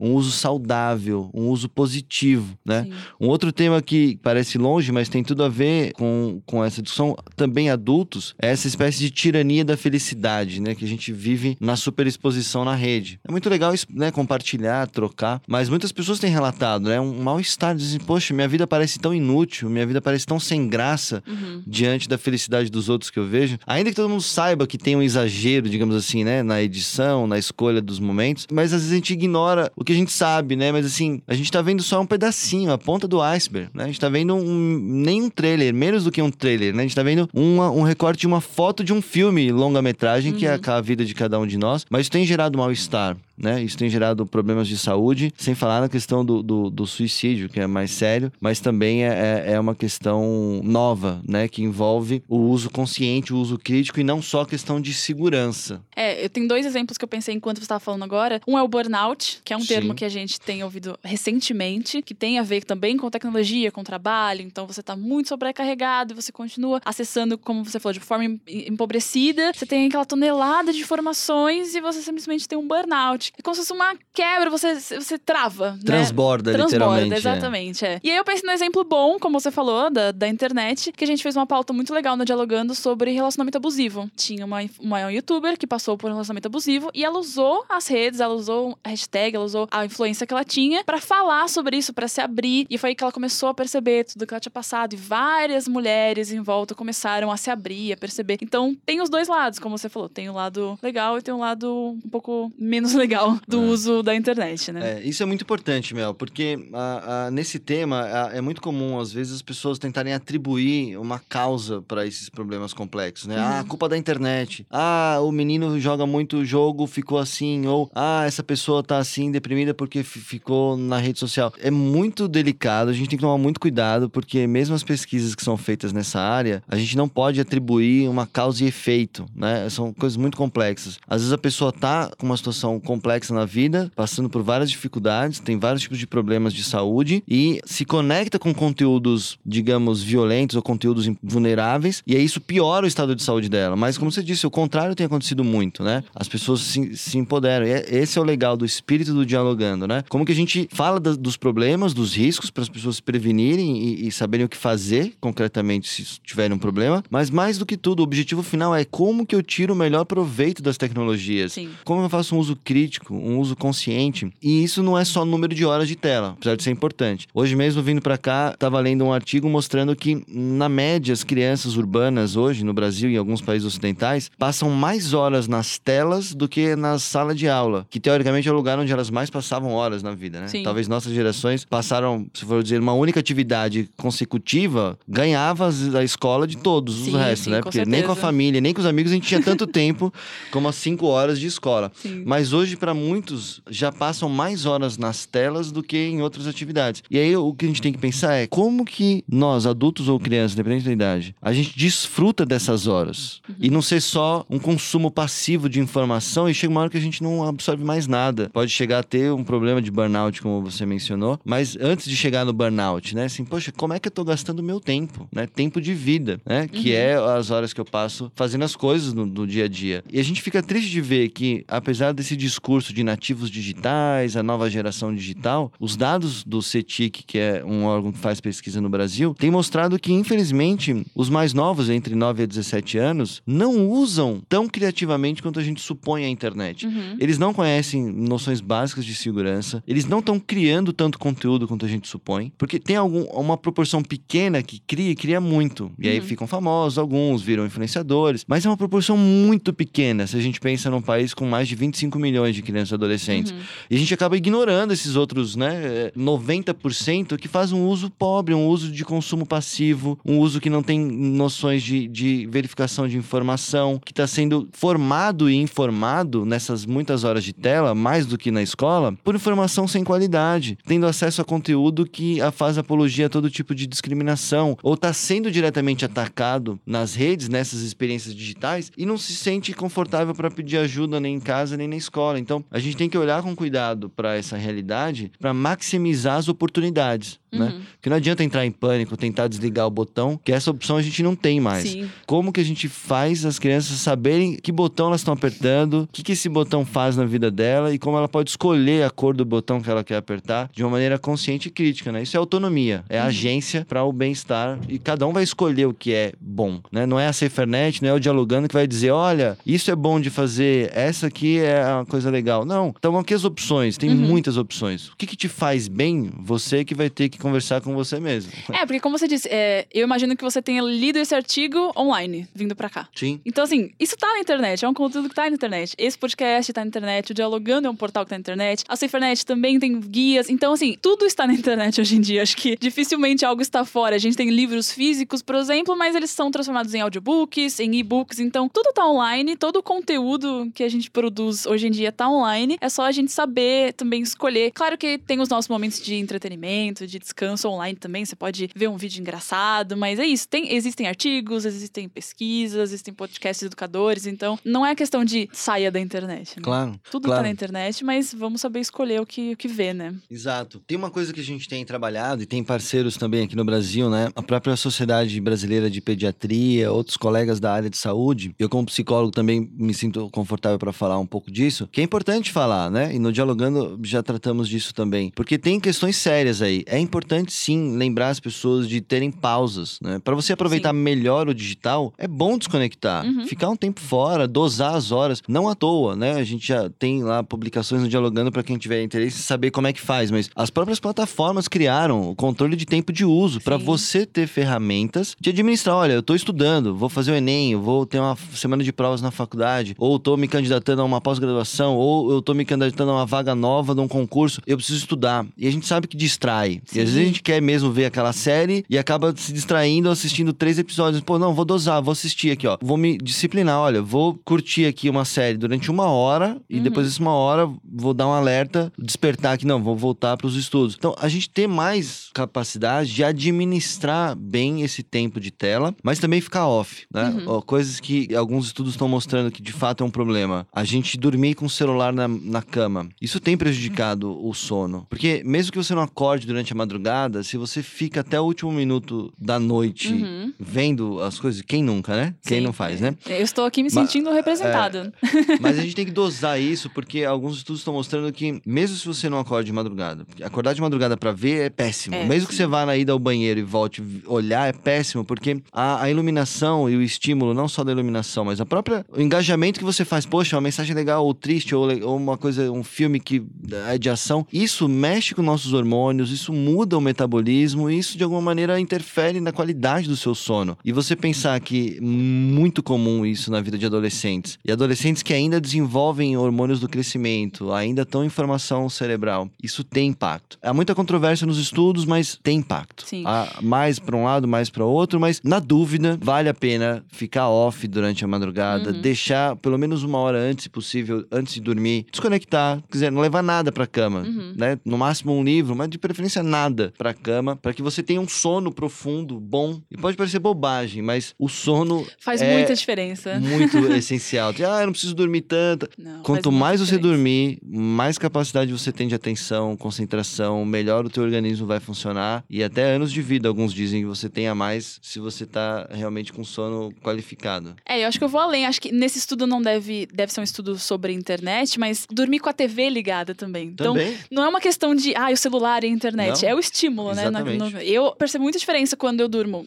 [0.00, 2.84] um uso saudável, um uso positivo, né?
[2.84, 2.92] Sim.
[3.20, 7.16] Um outro tema que parece longe, mas tem tudo a ver com, com essa discussão,
[7.36, 10.74] também adultos, é essa espécie de tirania da felicidade, né?
[10.74, 13.20] Que a gente vive na superexposição na rede.
[13.26, 17.00] É muito legal né, compartilhar, trocar, mas muitas pessoas têm relatado, né?
[17.00, 21.22] Um mal-estar, dizem, poxa, minha vida parece tão inútil, minha vida parece tão sem graça
[21.26, 21.62] uhum.
[21.66, 23.58] diante da felicidade dos outros que eu vejo.
[23.66, 26.42] Ainda que todo mundo saiba que tem um exagero, digamos assim, né?
[26.42, 29.96] Na edição, na escolha dos momentos, mas às vezes a gente ignora o que a
[29.96, 30.70] gente sabe, né?
[30.70, 33.84] Mas assim, a gente tá vendo só um pedacinho, a ponta do iceberg, né?
[33.84, 36.82] A gente tá vendo um, nem um trailer, menos do que um trailer, né?
[36.82, 40.38] A gente tá vendo uma, um recorte de uma foto de um filme longa-metragem, uhum.
[40.38, 43.62] que é a vida de cada um de nós, mas isso tem gerado mal-estar né?
[43.62, 47.60] Isso tem gerado problemas de saúde, sem falar na questão do, do, do suicídio, que
[47.60, 51.48] é mais sério, mas também é, é, é uma questão nova, né?
[51.48, 55.82] Que envolve o uso consciente, o uso crítico e não só a questão de segurança.
[55.94, 58.40] É, eu tenho dois exemplos que eu pensei enquanto você estava falando agora.
[58.46, 59.66] Um é o burnout, que é um Sim.
[59.66, 63.82] termo que a gente tem ouvido recentemente, que tem a ver também com tecnologia, com
[63.82, 64.42] trabalho.
[64.42, 69.52] Então você está muito sobrecarregado e você continua acessando, como você falou, de forma empobrecida.
[69.54, 73.62] Você tem aquela tonelada de informações e você simplesmente tem um burnout é como se
[73.62, 75.72] fosse uma quebra, você, você trava.
[75.72, 75.78] Né?
[75.84, 76.64] Transborda, né?
[76.64, 77.14] literalmente.
[77.14, 77.84] exatamente.
[77.84, 78.00] É.
[78.02, 81.06] E aí eu pensei no exemplo bom, como você falou, da, da internet, que a
[81.06, 84.10] gente fez uma pauta muito legal no Dialogando sobre relacionamento abusivo.
[84.16, 88.20] Tinha uma, uma youtuber que passou por um relacionamento abusivo e ela usou as redes,
[88.20, 91.92] ela usou a hashtag, ela usou a influência que ela tinha para falar sobre isso,
[91.92, 92.66] para se abrir.
[92.68, 94.94] E foi aí que ela começou a perceber tudo que ela tinha passado.
[94.94, 98.38] E várias mulheres em volta começaram a se abrir, a perceber.
[98.42, 100.08] Então tem os dois lados, como você falou.
[100.08, 103.62] Tem o um lado legal e tem um lado um pouco menos legal legal do
[103.62, 103.66] é.
[103.66, 104.98] uso da internet, né?
[104.98, 108.98] É, isso é muito importante, Mel, porque a, a, nesse tema a, é muito comum,
[108.98, 113.36] às vezes, as pessoas tentarem atribuir uma causa para esses problemas complexos, né?
[113.36, 113.42] Uhum.
[113.44, 114.66] Ah, culpa da internet.
[114.70, 117.66] Ah, o menino joga muito jogo, ficou assim.
[117.66, 121.52] Ou, ah, essa pessoa tá assim, deprimida porque ficou na rede social.
[121.60, 125.44] É muito delicado, a gente tem que tomar muito cuidado, porque mesmo as pesquisas que
[125.44, 129.68] são feitas nessa área, a gente não pode atribuir uma causa e efeito, né?
[129.70, 130.98] São coisas muito complexas.
[131.06, 134.70] Às vezes a pessoa tá com uma situação complexa complexa na vida, passando por várias
[134.70, 140.56] dificuldades, tem vários tipos de problemas de saúde e se conecta com conteúdos, digamos, violentos
[140.56, 143.76] ou conteúdos vulneráveis, e aí isso piora o estado de saúde dela.
[143.76, 146.02] Mas, como você disse, o contrário tem acontecido muito, né?
[146.14, 147.66] As pessoas se, se empoderam.
[147.66, 150.02] E é, esse é o legal do espírito do dialogando, né?
[150.08, 153.76] Como que a gente fala da, dos problemas, dos riscos, para as pessoas se prevenirem
[153.76, 157.76] e, e saberem o que fazer concretamente se tiverem um problema, mas mais do que
[157.76, 161.52] tudo, o objetivo final é como que eu tiro o melhor proveito das tecnologias.
[161.52, 161.68] Sim.
[161.84, 164.30] Como eu faço um uso crítico crítico, um uso consciente.
[164.42, 167.26] E isso não é só número de horas de tela, apesar de ser importante.
[167.34, 171.76] Hoje mesmo, vindo para cá, estava lendo um artigo mostrando que, na média, as crianças
[171.76, 176.48] urbanas hoje, no Brasil e em alguns países ocidentais, passam mais horas nas telas do
[176.48, 180.02] que na sala de aula, que teoricamente é o lugar onde elas mais passavam horas
[180.02, 180.48] na vida, né?
[180.48, 180.62] Sim.
[180.62, 186.56] Talvez nossas gerações passaram, se for dizer, uma única atividade consecutiva, ganhava a escola de
[186.56, 187.60] todos sim, os restos, sim, né?
[187.60, 187.96] Porque certeza.
[187.96, 190.12] nem com a família, nem com os amigos a gente tinha tanto tempo
[190.50, 191.90] como as cinco horas de escola.
[192.24, 197.02] Mas hoje, para muitos, já passam mais horas nas telas do que em outras atividades.
[197.10, 200.20] E aí o que a gente tem que pensar é como que nós, adultos ou
[200.20, 203.40] crianças, independente da idade, a gente desfruta dessas horas.
[203.48, 203.54] Uhum.
[203.58, 207.00] E não ser só um consumo passivo de informação e chega uma hora que a
[207.00, 208.50] gente não absorve mais nada.
[208.52, 212.44] Pode chegar a ter um problema de burnout, como você mencionou, mas antes de chegar
[212.44, 213.24] no burnout, né?
[213.24, 215.46] Assim, poxa, como é que eu tô gastando meu tempo, né?
[215.46, 216.68] Tempo de vida, né?
[216.68, 216.96] Que uhum.
[216.96, 220.04] é as horas que eu passo fazendo as coisas no, no dia a dia.
[220.12, 224.36] E a gente fica triste de ver que, apesar desse discurso discurso de nativos digitais,
[224.36, 228.80] a nova geração digital, os dados do CETIC, que é um órgão que faz pesquisa
[228.80, 233.88] no Brasil, têm mostrado que, infelizmente, os mais novos, entre 9 a 17 anos, não
[233.88, 236.86] usam tão criativamente quanto a gente supõe a internet.
[236.86, 237.16] Uhum.
[237.20, 241.88] Eles não conhecem noções básicas de segurança, eles não estão criando tanto conteúdo quanto a
[241.88, 245.92] gente supõe, porque tem algum, uma proporção pequena que cria e cria muito.
[245.98, 246.24] E aí uhum.
[246.24, 250.90] ficam famosos, alguns viram influenciadores, mas é uma proporção muito pequena se a gente pensa
[250.90, 253.52] num país com mais de 25 milhões de crianças e adolescentes.
[253.52, 253.58] Uhum.
[253.90, 258.66] E a gente acaba ignorando esses outros, né, 90% que faz um uso pobre, um
[258.66, 264.00] uso de consumo passivo, um uso que não tem noções de, de verificação de informação,
[264.04, 268.62] que está sendo formado e informado nessas muitas horas de tela, mais do que na
[268.62, 273.74] escola, por informação sem qualidade, tendo acesso a conteúdo que faz apologia a todo tipo
[273.74, 279.34] de discriminação, ou está sendo diretamente atacado nas redes, nessas experiências digitais, e não se
[279.34, 282.38] sente confortável para pedir ajuda nem em casa nem na escola.
[282.44, 287.40] Então, a gente tem que olhar com cuidado para essa realidade para maximizar as oportunidades.
[287.50, 287.66] Né?
[287.66, 287.78] Uhum.
[287.78, 287.82] Né?
[287.94, 291.22] Porque não adianta entrar em pânico, tentar desligar o botão, que essa opção a gente
[291.22, 291.88] não tem mais.
[291.88, 292.10] Sim.
[292.26, 296.22] Como que a gente faz as crianças saberem que botão elas estão apertando, o que,
[296.22, 299.44] que esse botão faz na vida dela e como ela pode escolher a cor do
[299.44, 302.22] botão que ela quer apertar de uma maneira consciente e crítica, né?
[302.22, 303.26] Isso é autonomia, é uhum.
[303.26, 307.06] agência para o bem-estar e cada um vai escolher o que é bom, né?
[307.06, 310.20] Não é a SaferNet, não é o dialogando que vai dizer, olha, isso é bom
[310.20, 312.64] de fazer, essa aqui é uma coisa legal.
[312.64, 312.94] Não.
[312.98, 314.16] Então, aqui as opções, tem uhum.
[314.16, 315.08] muitas opções.
[315.08, 318.52] O que, que te faz bem, você que vai ter que conversar com você mesmo.
[318.72, 322.48] É, porque como você disse, é, eu imagino que você tenha lido esse artigo online,
[322.54, 323.08] vindo para cá.
[323.14, 323.40] Sim.
[323.44, 325.94] Então, assim, isso tá na internet, é um conteúdo que tá na internet.
[325.96, 328.96] Esse podcast tá na internet, o Dialogando é um portal que tá na internet, a
[328.96, 330.50] Cifernet também tem guias.
[330.50, 332.42] Então, assim, tudo está na internet hoje em dia.
[332.42, 334.16] Acho que dificilmente algo está fora.
[334.16, 338.38] A gente tem livros físicos, por exemplo, mas eles são transformados em audiobooks, em e-books.
[338.40, 342.23] Então, tudo tá online, todo o conteúdo que a gente produz hoje em dia tá
[342.28, 342.76] online.
[342.80, 344.70] É só a gente saber também escolher.
[344.72, 348.88] Claro que tem os nossos momentos de entretenimento, de descanso online também, você pode ver
[348.88, 350.48] um vídeo engraçado, mas é isso.
[350.48, 356.00] Tem, existem artigos, existem pesquisas, existem podcasts educadores, então não é questão de saia da
[356.00, 356.56] internet.
[356.56, 356.62] Né?
[356.62, 357.00] Claro.
[357.10, 357.42] Tudo claro.
[357.42, 360.14] tá na internet, mas vamos saber escolher o que, o que vê, né?
[360.30, 360.80] Exato.
[360.86, 364.10] Tem uma coisa que a gente tem trabalhado e tem parceiros também aqui no Brasil,
[364.10, 364.30] né?
[364.34, 368.54] A própria Sociedade Brasileira de Pediatria, outros colegas da área de saúde.
[368.58, 372.52] Eu, como psicólogo, também me sinto confortável para falar um pouco disso, que é importante
[372.52, 373.12] falar, né?
[373.12, 375.32] E no Dialogando já tratamos disso também.
[375.34, 376.84] Porque tem questões sérias aí.
[376.86, 380.20] É importante sim lembrar as pessoas de terem pausas, né?
[380.22, 381.00] Para você aproveitar sim.
[381.00, 383.48] melhor o digital, é bom desconectar, uhum.
[383.48, 386.34] ficar um tempo fora, dosar as horas, não à toa, né?
[386.34, 389.92] A gente já tem lá publicações no Dialogando para quem tiver interesse saber como é
[389.92, 394.24] que faz, mas as próprias plataformas criaram o controle de tempo de uso para você
[394.24, 398.36] ter ferramentas de administrar, olha, eu tô estudando, vou fazer o ENEM, vou ter uma
[398.54, 402.54] semana de provas na faculdade, ou tô me candidatando a uma pós-graduação, ou eu tô
[402.54, 405.46] me candidatando a uma vaga nova de um concurso, eu preciso estudar.
[405.56, 406.80] E a gente sabe que distrai.
[406.84, 406.98] Sim.
[406.98, 410.52] E às vezes a gente quer mesmo ver aquela série e acaba se distraindo assistindo
[410.52, 411.22] três episódios.
[411.22, 412.76] Pô, não, vou dosar, vou assistir aqui, ó.
[412.80, 416.82] Vou me disciplinar, olha, vou curtir aqui uma série durante uma hora e uhum.
[416.82, 420.56] depois dessa uma hora vou dar um alerta, despertar que não, vou voltar para os
[420.56, 420.94] estudos.
[420.98, 426.40] Então, a gente ter mais capacidade de administrar bem esse tempo de tela, mas também
[426.40, 427.30] ficar off, né?
[427.30, 427.44] Uhum.
[427.46, 430.66] Ó, coisas que alguns estudos estão mostrando que de fato é um problema.
[430.72, 433.08] A gente dormir com o celular na, na cama.
[433.20, 435.06] Isso tem prejudicado o sono.
[435.08, 438.72] Porque mesmo que você não acorde durante a madrugada, se você fica até o último
[438.72, 440.52] minuto da noite uhum.
[440.58, 442.34] vendo as coisas, quem nunca, né?
[442.40, 442.54] Sim.
[442.54, 443.16] Quem não faz, né?
[443.26, 445.12] Eu estou aqui me sentindo mas, representada.
[445.22, 448.96] É, mas a gente tem que dosar isso, porque alguns estudos estão mostrando que, mesmo
[448.96, 452.14] se você não acorde de madrugada, acordar de madrugada para ver é péssimo.
[452.14, 452.46] É, mesmo sim.
[452.48, 456.10] que você vá na ida ao banheiro e volte olhar, é péssimo, porque a, a,
[456.10, 460.04] iluminação e o estímulo, não só da iluminação, mas a própria o engajamento que você
[460.04, 463.42] faz, poxa, uma mensagem legal ou triste, ou, ou uma coisa, um filme que
[463.88, 468.24] é de ação, isso mexe com nossos hormônios, isso muda o metabolismo, e isso de
[468.24, 470.76] alguma maneira interfere na qualidade do seu sono.
[470.84, 475.60] E você pensar que muito comum isso na vida de adolescentes, e adolescentes que ainda
[475.60, 480.58] desenvolvem hormônios do crescimento, ainda estão em formação cerebral, isso tem impacto.
[480.62, 483.06] Há muita controvérsia nos estudos, mas tem impacto.
[483.06, 483.22] Sim.
[483.26, 487.48] Há mais para um lado, mais para outro, mas na dúvida, vale a pena ficar
[487.48, 489.00] off durante a madrugada, uhum.
[489.00, 491.73] deixar pelo menos uma hora antes, se possível, antes de dormir,
[492.10, 494.54] desconectar, quiser não levar nada para cama, uhum.
[494.56, 494.78] né?
[494.84, 498.28] No máximo um livro, mas de preferência nada para cama, para que você tenha um
[498.28, 499.80] sono profundo, bom.
[499.90, 503.38] E pode parecer bobagem, mas o sono faz é muita diferença.
[503.40, 504.52] Muito essencial.
[504.52, 505.88] De, ah, eu não preciso dormir tanto.
[505.98, 511.22] Não, Quanto mais você dormir, mais capacidade você tem de atenção, concentração, melhor o teu
[511.22, 515.18] organismo vai funcionar e até anos de vida, alguns dizem que você tenha mais se
[515.18, 517.74] você tá realmente com sono qualificado.
[517.86, 518.66] É, eu acho que eu vou além.
[518.66, 522.38] Acho que nesse estudo não deve, deve ser um estudo sobre internet internet, mas dormir
[522.40, 523.68] com a TV ligada também.
[523.68, 524.16] Então, Também.
[524.30, 526.42] não é uma questão de, ah, o celular e a internet.
[526.42, 526.48] Não.
[526.48, 527.30] É o estímulo, né?
[527.30, 527.74] Na- Exatamente.
[527.74, 529.66] no- eu percebo muita diferença quando eu durmo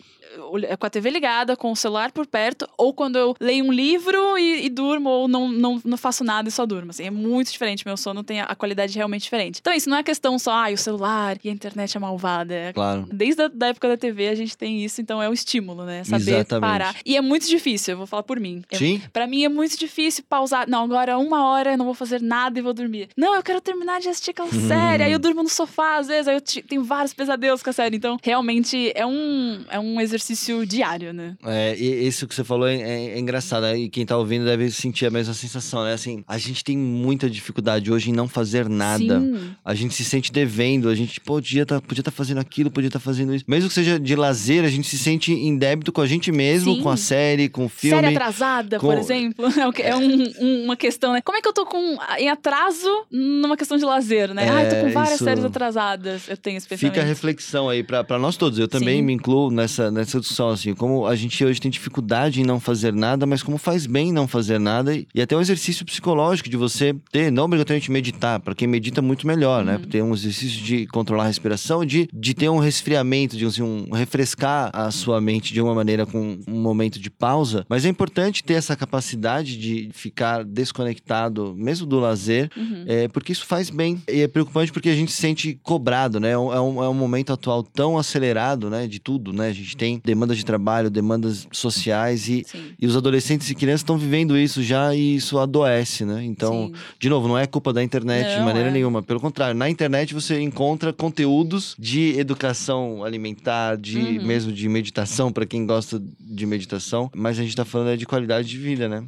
[0.79, 4.37] com a TV ligada, com o celular por perto, ou quando eu leio um livro
[4.37, 6.91] e, e durmo, ou não, não, não faço nada e só durmo.
[6.91, 7.85] Assim, é muito diferente.
[7.85, 9.59] Meu sono tem a, a qualidade realmente diferente.
[9.59, 12.53] Então, isso não é questão só, ah, o celular e a internet é malvada.
[12.53, 13.07] É Claro.
[13.11, 16.03] Desde a da época da TV a gente tem isso, então é um estímulo, né?
[16.03, 16.61] Saber Exatamente.
[16.61, 16.95] parar.
[17.05, 18.61] E é muito difícil, eu vou falar por mim.
[18.71, 19.01] É- Sim.
[19.11, 20.69] Pra mim é muito difícil pausar.
[20.69, 23.09] Não, agora uma hora eu não vou fazer nada e vou dormir.
[23.17, 24.67] Não, eu quero terminar de assistir aquela Uhum.
[24.67, 25.03] série.
[25.03, 26.27] Aí eu durmo no sofá, às vezes.
[26.27, 27.97] Aí eu tenho vários pesadelos com a série.
[27.97, 30.26] Então, realmente é um, é um exercício
[30.67, 31.35] diário, né?
[31.45, 33.77] É, e isso que você falou é, é- é engraçado, né?
[33.77, 35.93] E quem tá ouvindo deve sentir a mesma sensação, né?
[35.93, 39.19] Assim, a gente tem muita dificuldade hoje em não fazer nada.
[39.19, 39.51] Sim.
[39.63, 42.99] A gente se sente devendo, a gente podia tá, podia tá fazendo aquilo, podia estar
[42.99, 43.45] fazendo isso.
[43.47, 46.75] Mesmo que seja de lazer, a gente se sente em débito com a gente mesmo,
[46.75, 46.81] Sim.
[46.81, 47.95] com a série, com o filme.
[48.01, 49.45] Série atrasada, com- por exemplo.
[49.67, 51.21] É que- É um- um- uma questão, né?
[51.21, 54.45] Como é que eu tô com, em atraso numa questão de lazer, né?
[54.45, 56.27] É, ah, eu tô com várias isso- séries atrasadas.
[56.27, 56.93] Eu tenho esse pensamento.
[56.93, 58.57] Fica a reflexão aí pra pra nós todos.
[58.59, 59.03] Eu também Sim.
[59.05, 62.93] me incluo nessa, nessa discussão, assim, como a gente hoje tem dificuldade em não fazer
[62.93, 66.95] nada, mas como faz bem não fazer nada e, até um exercício psicológico de você
[67.11, 69.79] ter, não obrigatoriamente meditar, pra quem medita muito melhor, né?
[69.89, 73.87] Ter um exercício de controlar a respiração, de, de ter um resfriamento, de assim, um
[73.93, 78.43] refrescar a sua mente de uma maneira com um momento de pausa, mas é importante
[78.43, 80.43] ter essa capacidade de ficar
[80.81, 82.83] desconectado, mesmo do lazer, Uhum.
[82.87, 84.01] é, porque isso faz bem.
[84.07, 86.31] E é preocupante porque a gente se sente cobrado, né?
[86.31, 88.87] É um, é um- é um momento atual tão acelerado, né?
[88.87, 89.47] De tudo, né?
[89.49, 92.45] A gente tem demandas de trabalho, demandas sociais e,
[92.79, 96.23] e os adolescentes e crianças estão vivendo isso já e isso adoece, né?
[96.23, 96.73] Então, Sim.
[96.99, 98.71] de novo, não é culpa da internet de Não, maneira é.
[98.71, 99.01] nenhuma.
[99.03, 104.25] Pelo contrário, na internet você encontra conteúdos de educação alimentar, de Uhum.
[104.25, 107.09] mesmo de meditação, para quem gosta de meditação.
[107.15, 109.03] Mas a gente tá falando é de qualidade de vida, né?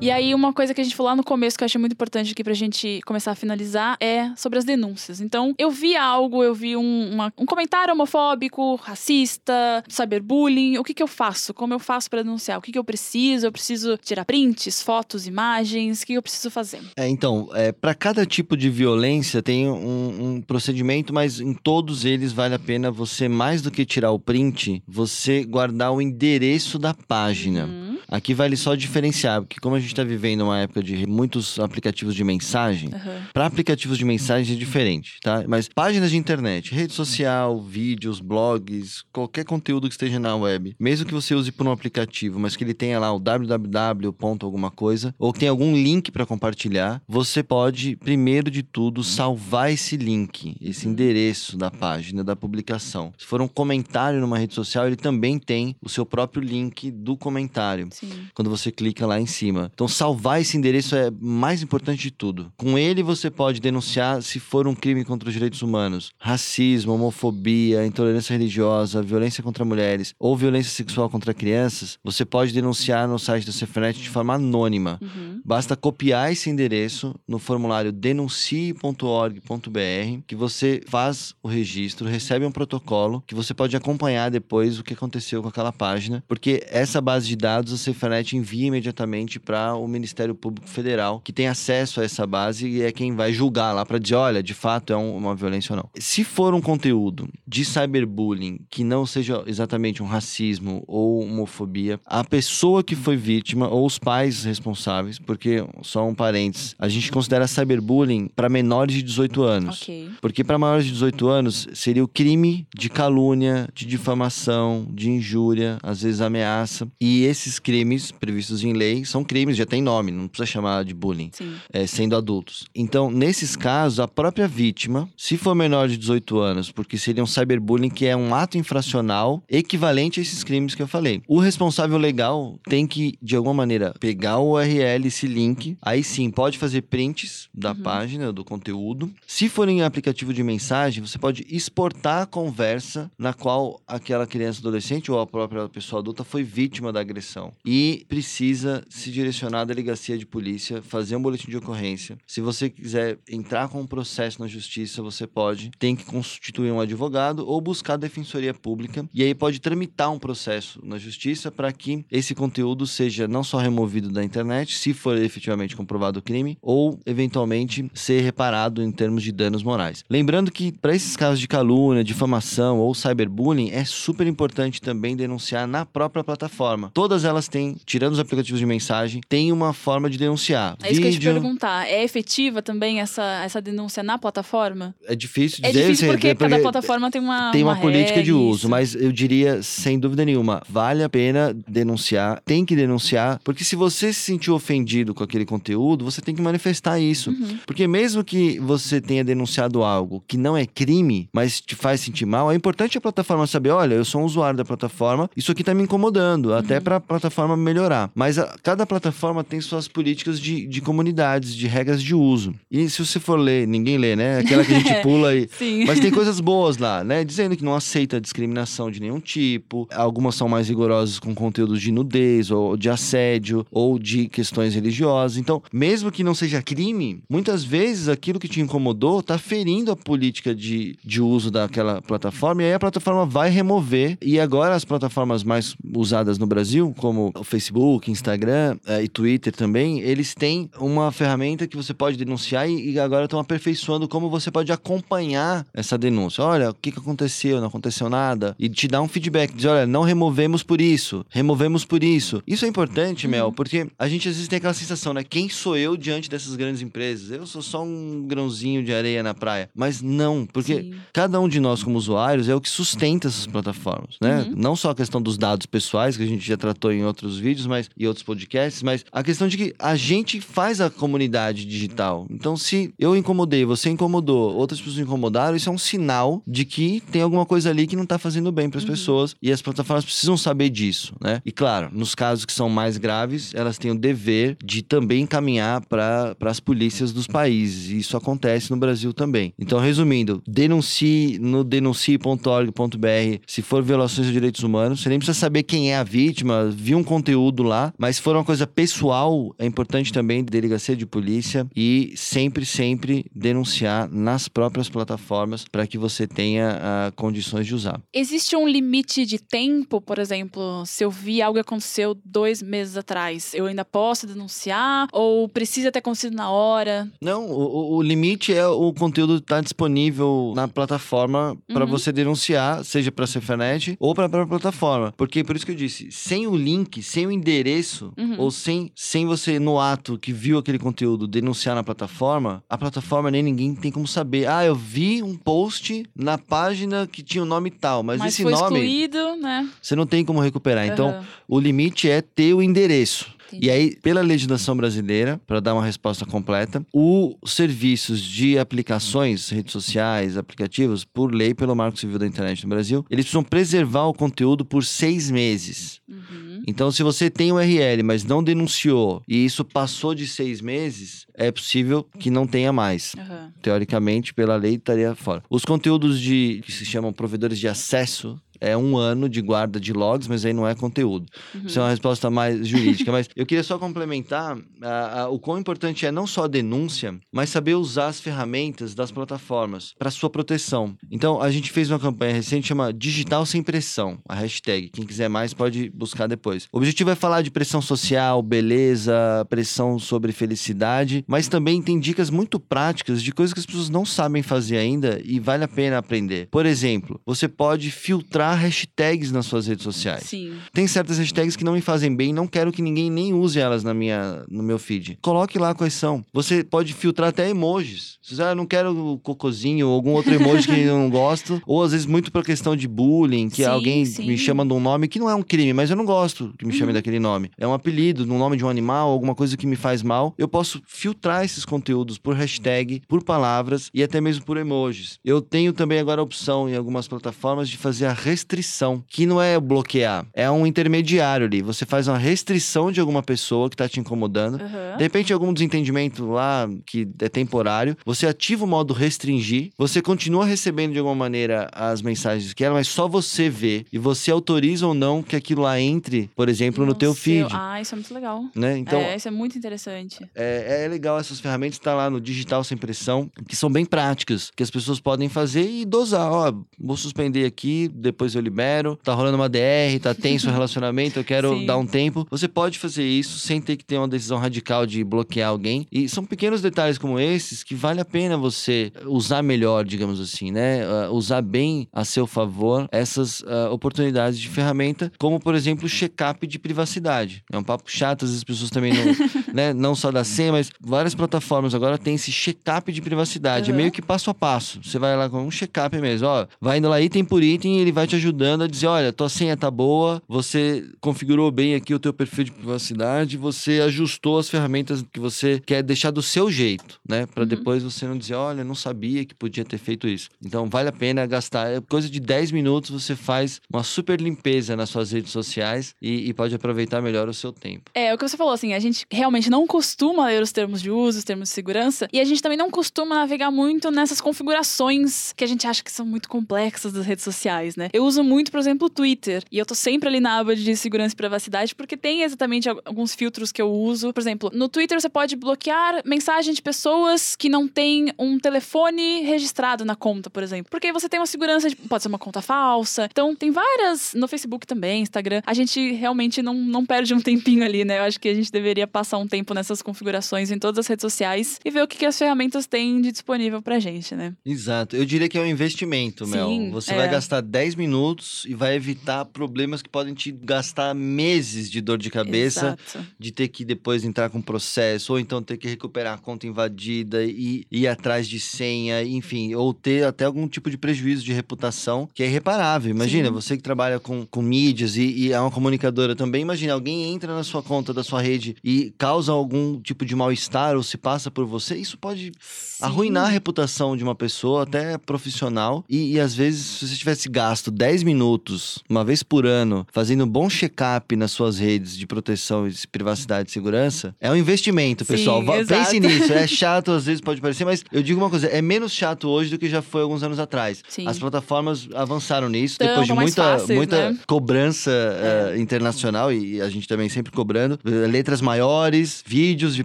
[0.00, 1.92] E aí, uma coisa que a gente falou lá no começo que eu achei muito
[1.92, 5.20] importante aqui pra gente começar a finalizar é sobre as denúncias.
[5.20, 10.78] Então, eu vi algo, eu vi um, uma- um comentário homofóbico, racista, cyberbullying.
[10.78, 11.52] O que, que eu faço?
[11.52, 12.58] Como eu faço pra denunciar?
[12.58, 13.46] O que, que eu preciso?
[13.48, 15.98] Eu preciso tirar prints, fotos, imagens?
[16.02, 16.80] O que, que eu preciso fazer?
[16.96, 22.04] É, então, é, para cada tipo de violência tem um, um procedimento, mas em todos
[22.04, 26.78] eles vale a pena você, mais do que tirar o print, você guardar o endereço
[26.78, 27.64] da página.
[27.66, 31.58] Hum, Aqui vale só diferenciar, porque como a gente está vivendo uma época de muitos
[31.58, 33.22] aplicativos de mensagem, aham.
[33.32, 35.44] para aplicativos de mensagem é diferente, tá?
[35.46, 41.06] Mas páginas de internet, rede social, vídeos, blogs, qualquer conteúdo que esteja na web, mesmo
[41.06, 44.14] que você use por um aplicativo, mas que ele tenha lá o www.
[44.42, 49.72] alguma coisa, ou que tenha algum link para compartilhar, você pode, primeiro de tudo, salvar
[49.72, 53.12] esse link, esse endereço da página, da publicação.
[53.18, 57.16] Se for um comentário numa rede social, ele também tem o seu próprio link do
[57.16, 58.26] comentário Sim.
[58.34, 59.70] quando você clica lá em cima.
[59.72, 62.52] Então, salvar esse endereço é mais importante de tudo.
[62.56, 67.86] Com ele, você pode denunciar se for um crime contra os direitos humanos, racismo, homofobia,
[67.86, 71.98] intolerância religiosa, violência contra mulheres ou violência sexual contra crianças.
[72.04, 74.98] Você pode denunciar no site da Cefnet de forma anônima.
[75.00, 75.40] Uhum.
[75.44, 83.22] Basta copiar esse endereço no formulário denuncie.org.br que você faz o registro, recebe um protocolo
[83.26, 87.36] que você pode acompanhar depois o que aconteceu com aquela página, porque essa base de
[87.36, 92.68] dados Cefanet envia imediatamente para o Ministério Público Federal, que tem acesso a essa base
[92.68, 95.72] e é quem vai julgar lá para dizer, olha, de fato é um- uma violência
[95.72, 95.88] ou não.
[95.98, 102.24] Se for um conteúdo de cyberbullying que não seja exatamente um racismo ou homofobia, a
[102.24, 107.46] pessoa que foi vítima ou os pais responsáveis, porque só um parênteses, a gente considera
[107.46, 109.82] cyberbullying para menores de 18 anos.
[109.82, 110.10] Ok.
[110.20, 115.78] Porque para maiores de 18 anos seria o crime de calúnia, de difamação, de injúria,
[115.82, 116.88] às vezes ameaça.
[117.00, 120.94] E esses crimes previstos em lei são crimes, já tem nome, não precisa chamar de
[120.94, 121.30] bullying.
[121.70, 122.64] É, sendo adultos.
[122.74, 127.26] Então, nesses casos, a própria vítima, se for menor de 18 anos, porque seria um
[127.26, 131.20] cyberbullying que é um ato infracional equivalente a esses crimes que eu falei.
[131.28, 136.30] O responsável legal tem que, de alguma maneira, pegar o URL, esse link, aí sim,
[136.30, 139.12] pode fazer prints da página, do conteúdo.
[139.26, 144.60] Se for em aplicativo de mensagem, você pode exportar a conversa na qual aquela criança
[144.60, 147.52] adolescente ou a própria pessoa adulta foi vítima da agressão.
[147.64, 152.18] E precisa se direcionar à delegacia de polícia, fazer um boletim de ocorrência.
[152.26, 155.70] Se você quiser entrar com um processo na justiça, você pode.
[155.78, 159.08] Tem que constituir um advogado ou buscar a defensoria pública.
[159.12, 163.58] E aí pode tramitar um processo na justiça para que esse conteúdo seja não só
[163.58, 169.22] removido da internet, se for efetivamente comprovado o crime, ou eventualmente ser reparado em termos
[169.22, 170.04] de danos morais.
[170.08, 175.66] Lembrando que para esses casos de calúnia, difamação ou cyberbullying, é super importante também denunciar
[175.66, 176.90] na própria plataforma.
[176.94, 180.76] Todas elas têm existem, tirando os aplicativos de mensagem, tem uma forma de denunciar.
[180.82, 181.00] É isso Vídeo...
[181.00, 181.88] que eu ia te perguntar.
[181.88, 184.94] É efetiva também essa, essa denúncia na plataforma?
[185.06, 185.80] É difícil é dizer.
[185.80, 188.68] É difícil porque, porque cada plataforma tem uma Tem uma, uma política de uso, isso.
[188.68, 193.76] mas eu diria, sem dúvida nenhuma, vale a pena denunciar, tem que denunciar, porque se
[193.76, 197.30] você se sentiu ofendido com aquele conteúdo, você tem que manifestar isso.
[197.30, 197.58] Uhum.
[197.66, 202.26] Porque mesmo que você tenha denunciado algo que não é crime, mas te faz sentir
[202.26, 205.64] mal, é importante a plataforma saber, olha, eu sou um usuário da plataforma, isso aqui
[205.64, 206.56] tá me incomodando, uhum.
[206.56, 208.10] até para a plataforma melhorar.
[208.14, 212.54] Mas a, cada plataforma tem suas políticas de, de comunidades, de regras de uso.
[212.70, 214.38] E se você for ler, ninguém lê, né?
[214.38, 215.48] Aquela que a gente pula aí.
[215.56, 215.84] Sim.
[215.84, 217.24] Mas tem coisas boas lá, né?
[217.24, 219.86] Dizendo que não aceita discriminação de nenhum tipo.
[219.92, 225.36] Algumas são mais rigorosas com conteúdos de nudez, ou de assédio, ou de questões religiosas.
[225.36, 229.96] Então, mesmo que não seja crime, muitas vezes aquilo que te incomodou tá ferindo a
[229.96, 234.16] política de, de uso daquela plataforma, e aí a plataforma vai remover.
[234.22, 239.52] E agora as plataformas mais usadas no Brasil, como o Facebook, Instagram eh, e Twitter
[239.52, 244.30] também, eles têm uma ferramenta que você pode denunciar e, e agora estão aperfeiçoando como
[244.30, 246.42] você pode acompanhar essa denúncia.
[246.44, 247.60] Olha, o que, que aconteceu?
[247.60, 248.54] Não aconteceu nada?
[248.58, 252.42] E te dar um feedback, dizer, olha, não removemos por isso, removemos por isso.
[252.46, 253.30] Isso é importante, uhum.
[253.30, 255.24] Mel, porque a gente às vezes tem aquela sensação, né?
[255.24, 257.30] Quem sou eu diante dessas grandes empresas?
[257.30, 259.70] Eu sou só um grãozinho de areia na praia.
[259.74, 260.94] Mas não, porque Sim.
[261.12, 264.42] cada um de nós como usuários é o que sustenta essas plataformas, né?
[264.42, 264.54] Uhum.
[264.56, 267.66] Não só a questão dos dados pessoais, que a gente já tratou em outros vídeos,
[267.66, 272.26] mas e outros podcasts, mas a questão de que a gente faz a comunidade digital.
[272.30, 277.02] Então, se eu incomodei, você incomodou, outras pessoas incomodaram, isso é um sinal de que
[277.10, 278.90] tem alguma coisa ali que não está fazendo bem para as uhum.
[278.90, 281.42] pessoas e as plataformas precisam saber disso, né?
[281.44, 285.84] E claro, nos casos que são mais graves, elas têm o dever de também encaminhar
[285.86, 287.90] para as polícias dos países.
[287.90, 289.52] E isso acontece no Brasil também.
[289.58, 295.00] Então, resumindo, denuncie no denuncie.org.br se for violações de direitos humanos.
[295.00, 298.34] Você nem precisa saber quem é a vítima, viu um conteúdo lá, mas se for
[298.36, 304.88] uma coisa pessoal, é importante também delegacia de polícia e sempre, sempre denunciar nas próprias
[304.88, 308.00] plataformas para que você tenha uh, condições de usar.
[308.12, 312.96] Existe um limite de tempo, por exemplo, se eu vi algo que aconteceu dois meses
[312.96, 317.08] atrás, eu ainda posso denunciar ou precisa ter acontecido na hora?
[317.20, 321.90] Não, o, o limite é o conteúdo estar tá disponível na plataforma para uhum.
[321.90, 325.12] você denunciar, seja para a Cefanet ou para a própria plataforma.
[325.16, 328.36] Porque por isso que eu disse, sem o link, sem o endereço uhum.
[328.38, 333.30] ou sem, sem você no ato que viu aquele conteúdo denunciar na plataforma, a plataforma
[333.30, 334.48] nem ninguém tem como saber.
[334.48, 338.34] Ah, eu vi um post na página que tinha o um nome tal, mas, mas
[338.34, 339.68] esse foi nome excluído, né?
[339.80, 340.86] Você não tem como recuperar.
[340.86, 340.92] Uhum.
[340.92, 343.37] Então, o limite é ter o endereço.
[343.48, 343.66] Entendi.
[343.66, 349.72] E aí, pela legislação brasileira, para dar uma resposta completa, os serviços de aplicações, redes
[349.72, 354.14] sociais, aplicativos, por lei, pelo Marco Civil da Internet no Brasil, eles precisam preservar o
[354.14, 356.00] conteúdo por seis meses.
[356.08, 356.62] Uhum.
[356.66, 361.50] Então, se você tem URL, mas não denunciou e isso passou de seis meses, é
[361.50, 363.14] possível que não tenha mais.
[363.14, 363.50] Uhum.
[363.62, 365.42] Teoricamente, pela lei, estaria fora.
[365.48, 369.92] Os conteúdos de que se chamam provedores de acesso é um ano de guarda de
[369.92, 371.26] logs, mas aí não é conteúdo.
[371.54, 371.66] Uhum.
[371.66, 373.10] Isso é uma resposta mais jurídica.
[373.12, 377.18] mas eu queria só complementar uh, uh, o quão importante é não só a denúncia,
[377.32, 380.96] mas saber usar as ferramentas das plataformas para sua proteção.
[381.10, 384.90] Então, a gente fez uma campanha recente chama Digital Sem Pressão, a hashtag.
[384.90, 386.68] Quem quiser mais pode buscar depois.
[386.72, 392.30] O objetivo é falar de pressão social, beleza, pressão sobre felicidade, mas também tem dicas
[392.30, 395.98] muito práticas de coisas que as pessoas não sabem fazer ainda e vale a pena
[395.98, 396.48] aprender.
[396.50, 400.24] Por exemplo, você pode filtrar hashtags nas suas redes sociais.
[400.24, 400.54] Sim.
[400.72, 403.82] Tem certas hashtags que não me fazem bem, não quero que ninguém nem use elas
[403.84, 405.18] na minha, no meu feed.
[405.22, 406.24] Coloque lá quais são.
[406.32, 408.18] Você pode filtrar até emojis.
[408.22, 411.62] Se você ah, não quero o cocôzinho ou algum outro emoji que eu não gosto,
[411.66, 414.26] ou às vezes muito por questão de bullying, que sim, alguém sim.
[414.26, 416.66] me chama de um nome que não é um crime, mas eu não gosto que
[416.66, 416.94] me chamem uhum.
[416.94, 417.50] daquele nome.
[417.58, 420.34] É um apelido, um nome de um animal, alguma coisa que me faz mal.
[420.38, 425.18] Eu posso filtrar esses conteúdos por hashtag, por palavras e até mesmo por emojis.
[425.24, 429.42] Eu tenho também agora a opção em algumas plataformas de fazer a restrição, que não
[429.42, 431.60] é bloquear, é um intermediário ali.
[431.60, 434.60] Você faz uma restrição de alguma pessoa que tá te incomodando.
[434.60, 434.96] Uhum.
[434.96, 440.46] De repente, algum desentendimento lá que é temporário, você ativa o modo restringir, você continua
[440.46, 444.86] recebendo de alguma maneira as mensagens que ela, mas só você vê e você autoriza
[444.86, 447.22] ou não que aquilo lá entre, por exemplo, no, no teu seu...
[447.22, 447.48] feed.
[447.52, 448.44] Ah, isso é muito legal.
[448.54, 448.78] Né?
[448.78, 450.24] Então, é, isso é muito interessante.
[450.34, 454.50] É, é legal essas ferramentas tá lá no digital sem pressão, que são bem práticas,
[454.54, 456.30] que as pessoas podem fazer e dosar.
[456.30, 458.98] Ó, vou suspender aqui, depois depois eu libero.
[459.02, 461.66] Tá rolando uma DR, tá tenso o relacionamento, eu quero Sim.
[461.66, 462.26] dar um tempo.
[462.30, 465.86] Você pode fazer isso sem ter que ter uma decisão radical de bloquear alguém.
[465.90, 470.50] E são pequenos detalhes como esses que vale a pena você usar melhor, digamos assim,
[470.50, 470.80] né?
[470.86, 475.88] Uh, usar bem a seu favor essas uh, oportunidades de ferramenta, como por exemplo o
[475.88, 477.42] check-up de privacidade.
[477.50, 479.04] É um papo chato, às vezes as pessoas também não,
[479.54, 479.72] né?
[479.72, 483.70] Não só da senha, mas várias plataformas agora têm esse check-up de privacidade.
[483.70, 483.76] Uhum.
[483.76, 484.80] É meio que passo a passo.
[484.82, 486.46] Você vai lá com um check-up mesmo, ó.
[486.60, 489.28] Vai indo lá item por item e ele vai te ajudando a dizer, olha, tua
[489.28, 494.48] senha tá boa, você configurou bem aqui o teu perfil de privacidade, você ajustou as
[494.48, 497.26] ferramentas que você quer deixar do seu jeito, né?
[497.26, 497.48] Para uhum.
[497.48, 500.28] depois você não dizer, olha, não sabia que podia ter feito isso.
[500.44, 501.68] Então vale a pena gastar.
[501.72, 506.28] É coisa de 10 minutos você faz uma super limpeza nas suas redes sociais e,
[506.28, 507.90] e pode aproveitar melhor o seu tempo.
[507.94, 510.90] É, o que você falou, assim, a gente realmente não costuma ler os termos de
[510.90, 515.32] uso, os termos de segurança, e a gente também não costuma navegar muito nessas configurações
[515.32, 517.88] que a gente acha que são muito complexas das redes sociais, né?
[517.92, 520.76] Eu uso muito, por exemplo, o Twitter, e eu tô sempre ali na aba de
[520.76, 524.12] segurança e privacidade, porque tem exatamente alguns filtros que eu uso.
[524.12, 529.22] Por exemplo, no Twitter você pode bloquear mensagem de pessoas que não têm um telefone
[529.22, 530.70] registrado na conta, por exemplo.
[530.70, 531.76] Porque você tem uma segurança de.
[531.76, 533.08] Pode ser uma conta falsa.
[533.10, 534.14] Então, tem várias.
[534.14, 535.42] No Facebook também, Instagram.
[535.46, 537.98] A gente realmente não, não perde um tempinho ali, né?
[537.98, 541.02] Eu acho que a gente deveria passar um tempo nessas configurações em todas as redes
[541.02, 544.34] sociais e ver o que, que as ferramentas têm de disponível pra gente, né?
[544.44, 544.96] Exato.
[544.96, 546.72] Eu diria que é um investimento, Sim, Mel.
[546.72, 546.96] Você é.
[546.96, 547.97] vai gastar 10 minutos
[548.46, 553.06] e vai evitar problemas que podem te gastar meses de dor de cabeça, Exato.
[553.18, 557.24] de ter que depois entrar com processo, ou então ter que recuperar a conta invadida
[557.24, 562.08] e ir atrás de senha, enfim, ou ter até algum tipo de prejuízo de reputação
[562.14, 562.90] que é irreparável.
[562.90, 563.34] Imagina, Sim.
[563.34, 567.34] você que trabalha com, com mídias e, e é uma comunicadora também, imagina, alguém entra
[567.34, 571.30] na sua conta da sua rede e causa algum tipo de mal-estar ou se passa
[571.30, 572.84] por você, isso pode Sim.
[572.84, 575.84] arruinar a reputação de uma pessoa, até profissional.
[575.88, 580.24] E, e às vezes, se você tivesse gasto 10 minutos, uma vez por ano, fazendo
[580.24, 585.04] um bom check-up nas suas redes de proteção, de privacidade e segurança, é um investimento,
[585.04, 585.40] pessoal.
[585.40, 586.32] Sim, Pense nisso.
[586.32, 589.50] É chato, às vezes pode parecer, mas eu digo uma coisa: é menos chato hoje
[589.50, 590.82] do que já foi alguns anos atrás.
[590.88, 591.06] Sim.
[591.06, 594.18] As plataformas avançaram nisso, então, depois de muita, fáceis, muita né?
[594.26, 595.54] cobrança é.
[595.54, 597.78] uh, internacional, e a gente também sempre cobrando.
[597.84, 599.84] Letras maiores, vídeos de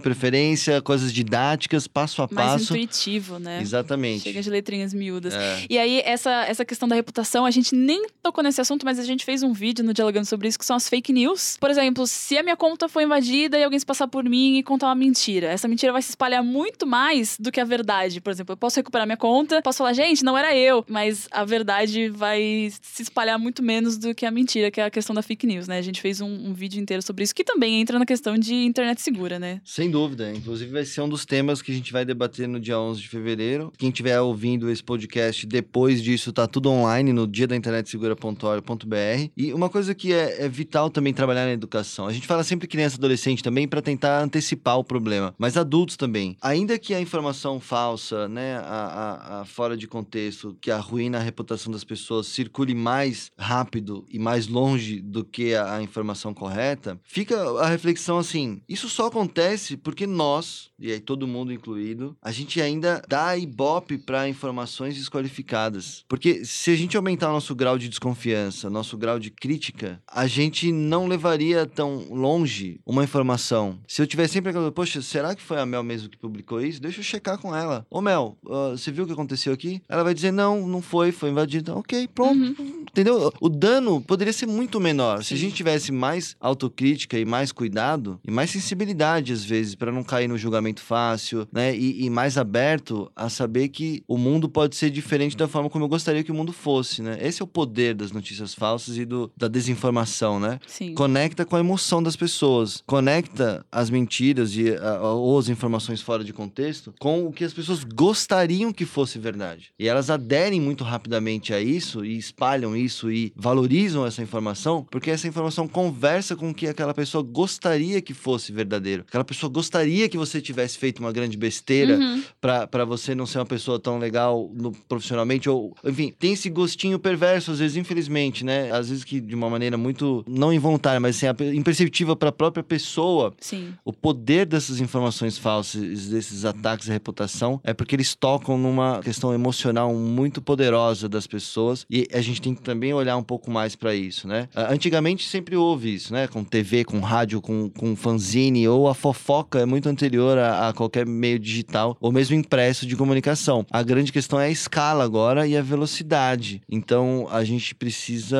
[0.00, 2.72] preferência, coisas didáticas, passo a Mais passo.
[2.72, 3.60] Mais intuitivo, né?
[3.60, 4.22] Exatamente.
[4.22, 5.34] Chega de letrinhas miúdas.
[5.34, 5.64] É.
[5.68, 9.04] E aí, essa, essa questão da reputação, a gente nem tocou nesse assunto, mas a
[9.04, 11.56] gente fez um vídeo no Dialogando sobre isso, que são as fake news.
[11.60, 14.62] Por exemplo, se a minha conta foi invadida e alguém se passar por mim e
[14.62, 18.20] contar uma mentira, essa mentira vai se espalhar muito mais do que a verdade.
[18.20, 21.44] Por exemplo, eu posso recuperar minha conta, posso falar, gente, não era eu, mas a
[21.44, 25.22] verdade vai se espalhar muito menos do que a mentira, que é a questão da
[25.22, 25.78] fake news, né?
[25.78, 28.54] A gente fez um, um vídeo inteiro sobre isso, que também entra na questão de
[28.54, 29.60] internet segura, né?
[29.64, 30.32] Sem dúvida.
[30.32, 33.08] Inclusive, vai ser um dos temas que a gente vai debater no dia 11 de
[33.08, 33.72] fevereiro.
[33.76, 39.30] Quem estiver ouvindo esse podcast depois disso, tá tudo online no dia da internet segura.org.br.
[39.36, 42.06] E uma coisa que é, é, vital também trabalhar na educação.
[42.06, 45.96] A gente fala sempre criança e adolescente também para tentar antecipar o problema, mas adultos
[45.96, 46.36] também.
[46.40, 51.22] Ainda que a informação falsa, né, a, a, a fora de contexto, que arruína a
[51.22, 56.98] reputação das pessoas, circule mais rápido e mais longe do que a, a informação correta,
[57.04, 62.30] fica a reflexão assim: isso só acontece porque nós, e aí todo mundo incluído, a
[62.32, 66.04] gente ainda dá ibope para informações desqualificadas.
[66.08, 70.26] Porque se a gente aumentar o nosso grau de desconfiança, nosso grau de crítica, a
[70.26, 73.78] gente não levaria tão longe uma informação.
[73.88, 76.78] Se eu tiver sempre aquela, poxa, será que foi a Mel mesmo que publicou isso?
[76.78, 77.86] Deixa eu checar com ela.
[77.88, 79.80] Ô Mel, uh, você viu o que aconteceu aqui?
[79.88, 81.74] Ela vai dizer, não, não foi, foi invadida.
[81.74, 82.38] Ok, pronto.
[82.38, 82.84] Uhum.
[82.90, 83.32] Entendeu?
[83.40, 85.22] O dano poderia ser muito menor.
[85.22, 85.28] Sim.
[85.28, 89.90] Se a gente tivesse mais autocrítica e mais cuidado, e mais sensibilidade às vezes, para
[89.90, 91.74] não cair no julgamento fácil, né?
[91.74, 95.86] E, e mais aberto a saber que o mundo pode ser diferente da forma como
[95.86, 97.16] eu gostaria que o mundo fosse, né?
[97.20, 100.58] Esse é o poder das notícias falsas e do, da desinformação, né?
[100.66, 100.92] Sim.
[100.92, 106.24] Conecta com a emoção das pessoas, conecta as mentiras e a, ou as informações fora
[106.24, 109.70] de contexto com o que as pessoas gostariam que fosse verdade.
[109.78, 115.10] E elas aderem muito rapidamente a isso e espalham isso e valorizam essa informação porque
[115.10, 119.04] essa informação conversa com o que aquela pessoa gostaria que fosse verdadeiro.
[119.06, 122.22] Aquela pessoa gostaria que você tivesse feito uma grande besteira uhum.
[122.40, 126.98] para você não ser uma pessoa tão legal no, profissionalmente ou enfim, tem esse gostinho
[126.98, 128.70] perverso às vezes, infelizmente, né?
[128.70, 132.62] Às vezes que de uma maneira muito não involuntária, mas assim, imperceptível para a própria
[132.62, 133.34] pessoa.
[133.40, 133.74] Sim.
[133.84, 139.32] O poder dessas informações falsas, desses ataques à reputação é porque eles tocam numa questão
[139.32, 143.74] emocional muito poderosa das pessoas e a gente tem que também olhar um pouco mais
[143.74, 144.48] para isso, né?
[144.54, 146.26] Antigamente sempre houve isso, né?
[146.26, 150.72] Com TV, com rádio, com, com fanzine, ou a fofoca é muito anterior a, a
[150.72, 153.66] qualquer meio digital, ou mesmo impresso de comunicação.
[153.70, 156.62] A grande questão é a escala agora e a velocidade.
[156.68, 158.38] Então a gente precisa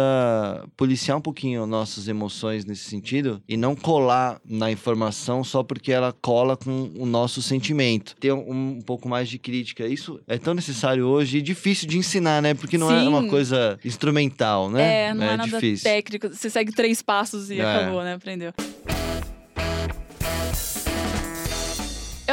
[0.76, 6.12] policiar um pouquinho nossas emoções nesse sentido e não colar na informação só porque ela
[6.12, 8.14] cola com o nosso sentimento.
[8.20, 9.84] Ter um, um pouco mais de crítica.
[9.84, 12.55] Isso é tão necessário hoje e difícil de ensinar, né?
[12.55, 13.07] Porque não Sim.
[13.07, 15.09] é uma coisa instrumental, né?
[15.09, 15.84] É, não é, é nada difícil.
[15.90, 16.28] técnico.
[16.28, 17.64] Você segue três passos e é.
[17.64, 18.14] acabou, né?
[18.14, 18.53] Aprendeu.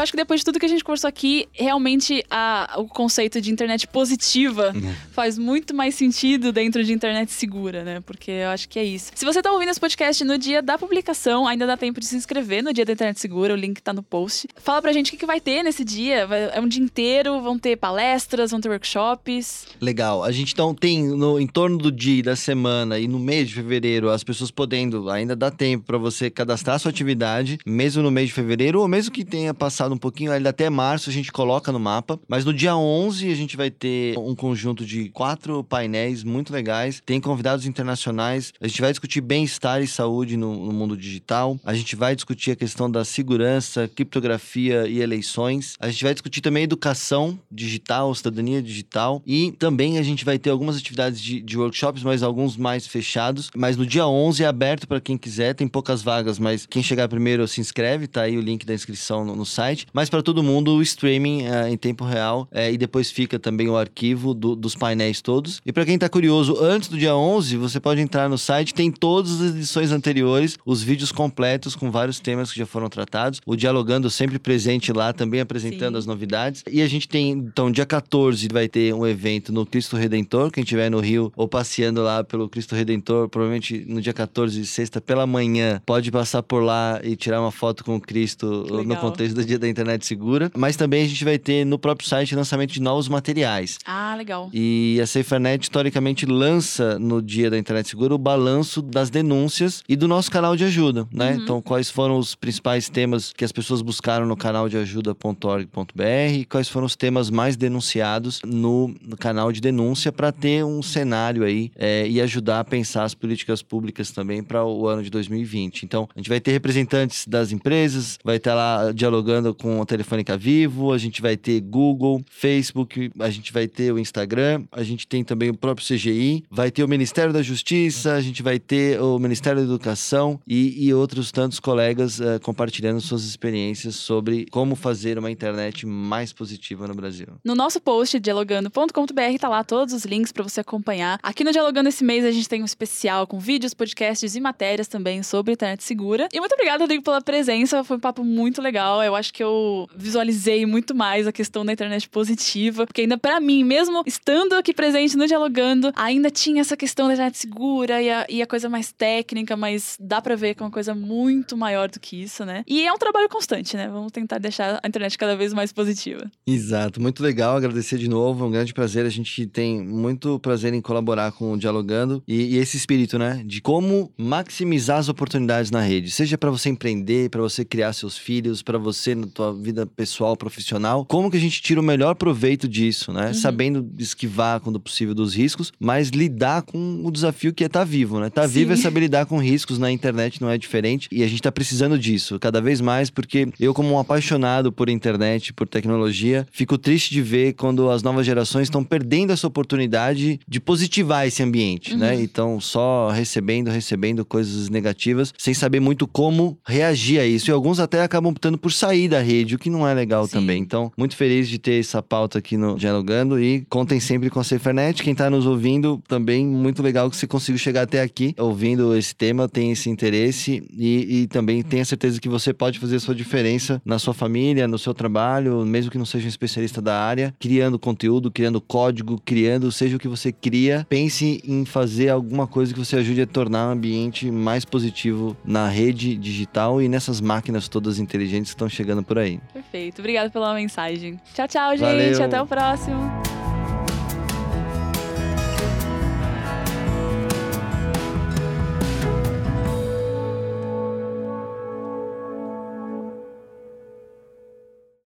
[0.02, 3.40] Eu acho que depois de tudo que a gente conversou aqui, realmente a, o conceito
[3.40, 4.96] de internet positiva uhum.
[5.12, 8.02] faz muito mais sentido dentro de internet segura, né?
[8.04, 9.12] Porque eu acho que é isso.
[9.14, 12.16] Se você tá ouvindo esse podcast no dia da publicação, ainda dá tempo de se
[12.16, 14.48] inscrever no dia da internet segura, o link tá no post.
[14.56, 16.28] Fala pra gente o que, que vai ter nesse dia.
[16.52, 19.68] É um dia inteiro, vão ter palestras, vão ter workshops.
[19.80, 20.24] Legal.
[20.24, 23.54] A gente então tem no em torno do dia, da semana e no mês de
[23.54, 28.30] fevereiro, as pessoas podendo, ainda dá tempo para você cadastrar sua atividade, mesmo no mês
[28.30, 31.72] de fevereiro, ou mesmo que tenha passado um pouquinho, ainda até março a gente coloca
[31.72, 32.20] no mapa.
[32.28, 37.02] Mas no dia 11 a gente vai ter um conjunto de quatro painéis muito legais.
[37.06, 38.54] Tem convidados internacionais.
[38.62, 41.60] A gente vai discutir bem-estar e saúde no, no mundo digital.
[41.64, 45.76] A gente vai discutir a questão da segurança, criptografia e eleições.
[45.80, 49.22] A gente vai discutir também educação digital, cidadania digital.
[49.26, 53.50] E também a gente vai ter algumas atividades de, de workshops, mas alguns mais fechados.
[53.56, 55.54] Mas no dia 11 é aberto para quem quiser.
[55.54, 58.08] Tem poucas vagas, mas quem chegar primeiro se inscreve.
[58.08, 60.82] Tá aí o link da inscrição no, no site site, mas para todo mundo o
[60.82, 65.22] streaming é, em tempo real é, e depois fica também o arquivo do, dos painéis
[65.22, 65.62] todos.
[65.66, 68.92] E para quem tá curioso, antes do dia 11, você pode entrar no site, tem
[68.92, 73.42] todas as edições anteriores, os vídeos completos com vários temas que já foram tratados.
[73.46, 76.00] O Dialogando sempre presente lá, também apresentando Sim.
[76.00, 76.64] as novidades.
[76.70, 80.64] E a gente tem, então, dia 14 vai ter um evento no Cristo Redentor, quem
[80.64, 85.26] estiver no Rio ou passeando lá pelo Cristo Redentor, provavelmente no dia 14, sexta pela
[85.26, 89.46] manhã, pode passar por lá e tirar uma foto com o Cristo no contexto do
[89.46, 92.82] dia da internet segura, mas também a gente vai ter no próprio site lançamento de
[92.82, 93.78] novos materiais.
[93.86, 94.50] Ah, legal.
[94.54, 99.96] E a SaferNet historicamente lança no dia da internet segura o balanço das denúncias e
[99.96, 101.32] do nosso canal de ajuda, né?
[101.32, 101.44] Uhum.
[101.44, 106.68] Então, quais foram os principais temas que as pessoas buscaram no canal de ajuda.org.br, quais
[106.68, 111.72] foram os temas mais denunciados no, no canal de denúncia para ter um cenário aí
[111.76, 115.84] é, e ajudar a pensar as políticas públicas também para o ano de 2020.
[115.84, 120.38] Então, a gente vai ter representantes das empresas, vai estar lá dialogando com a Telefônica
[120.38, 125.08] Vivo, a gente vai ter Google, Facebook, a gente vai ter o Instagram, a gente
[125.08, 129.00] tem também o próprio CGI, vai ter o Ministério da Justiça, a gente vai ter
[129.02, 134.76] o Ministério da Educação e, e outros tantos colegas uh, compartilhando suas experiências sobre como
[134.76, 137.28] fazer uma internet mais positiva no Brasil.
[137.44, 141.20] No nosso post, dialogando.com.br, tá lá todos os links para você acompanhar.
[141.24, 144.88] Aqui no Dialogando esse mês a gente tem um especial com vídeos, podcasts e matérias
[144.88, 146.28] também sobre internet segura.
[146.34, 147.84] E muito obrigada, Rodrigo, pela presença.
[147.84, 149.04] Foi um papo muito legal.
[149.04, 153.18] Eu acho que que eu visualizei muito mais a questão da internet positiva, porque ainda
[153.18, 158.00] para mim, mesmo estando aqui presente no Dialogando, ainda tinha essa questão da internet segura
[158.00, 160.94] e a, e a coisa mais técnica, mas dá para ver que é uma coisa
[160.94, 162.64] muito maior do que isso, né?
[162.68, 163.90] E é um trabalho constante, né?
[163.90, 166.30] Vamos tentar deixar a internet cada vez mais positiva.
[166.46, 169.08] Exato, muito legal, agradecer de novo, é um grande prazer.
[169.08, 173.42] A gente tem muito prazer em colaborar com o Dialogando e, e esse espírito, né?
[173.44, 178.16] De como maximizar as oportunidades na rede, seja para você empreender, para você criar seus
[178.16, 182.68] filhos, para você tua vida pessoal, profissional, como que a gente tira o melhor proveito
[182.68, 183.28] disso, né?
[183.28, 183.34] Uhum.
[183.34, 187.86] Sabendo esquivar, quando possível, dos riscos, mas lidar com o desafio que é estar tá
[187.86, 188.28] vivo, né?
[188.28, 191.08] Estar tá vivo é saber lidar com riscos na internet, não é diferente.
[191.12, 194.90] E a gente está precisando disso cada vez mais, porque eu, como um apaixonado por
[194.90, 200.40] internet, por tecnologia, fico triste de ver quando as novas gerações estão perdendo essa oportunidade
[200.48, 202.12] de positivar esse ambiente, né?
[202.12, 202.18] uhum.
[202.18, 202.24] né?
[202.24, 207.50] Então, só recebendo, recebendo coisas negativas, sem saber muito como reagir a isso.
[207.50, 210.34] E alguns até acabam optando por sair da rede, o que não é legal Sim.
[210.34, 210.62] também.
[210.62, 214.44] Então, muito feliz de ter essa pauta aqui no Dialogando e contem sempre com a
[214.44, 215.04] SaferNet.
[215.04, 219.16] Quem está nos ouvindo, também muito legal que você conseguiu chegar até aqui ouvindo esse
[219.16, 223.16] tema, tem esse interesse e, e também tenha certeza que você pode fazer a sua
[223.16, 227.34] diferença na sua família, no seu trabalho, mesmo que não seja um especialista da área,
[227.40, 232.74] criando conteúdo, criando código, criando, seja o que você cria, pense em fazer alguma coisa
[232.74, 237.68] que você ajude a tornar o ambiente mais positivo na rede digital e nessas máquinas
[237.68, 239.40] todas inteligentes que estão chegando por aí.
[239.52, 240.00] Perfeito.
[240.00, 241.20] Obrigada pela mensagem.
[241.34, 242.14] Tchau, tchau, gente.
[242.14, 242.24] Valeu.
[242.24, 243.41] Até o próximo.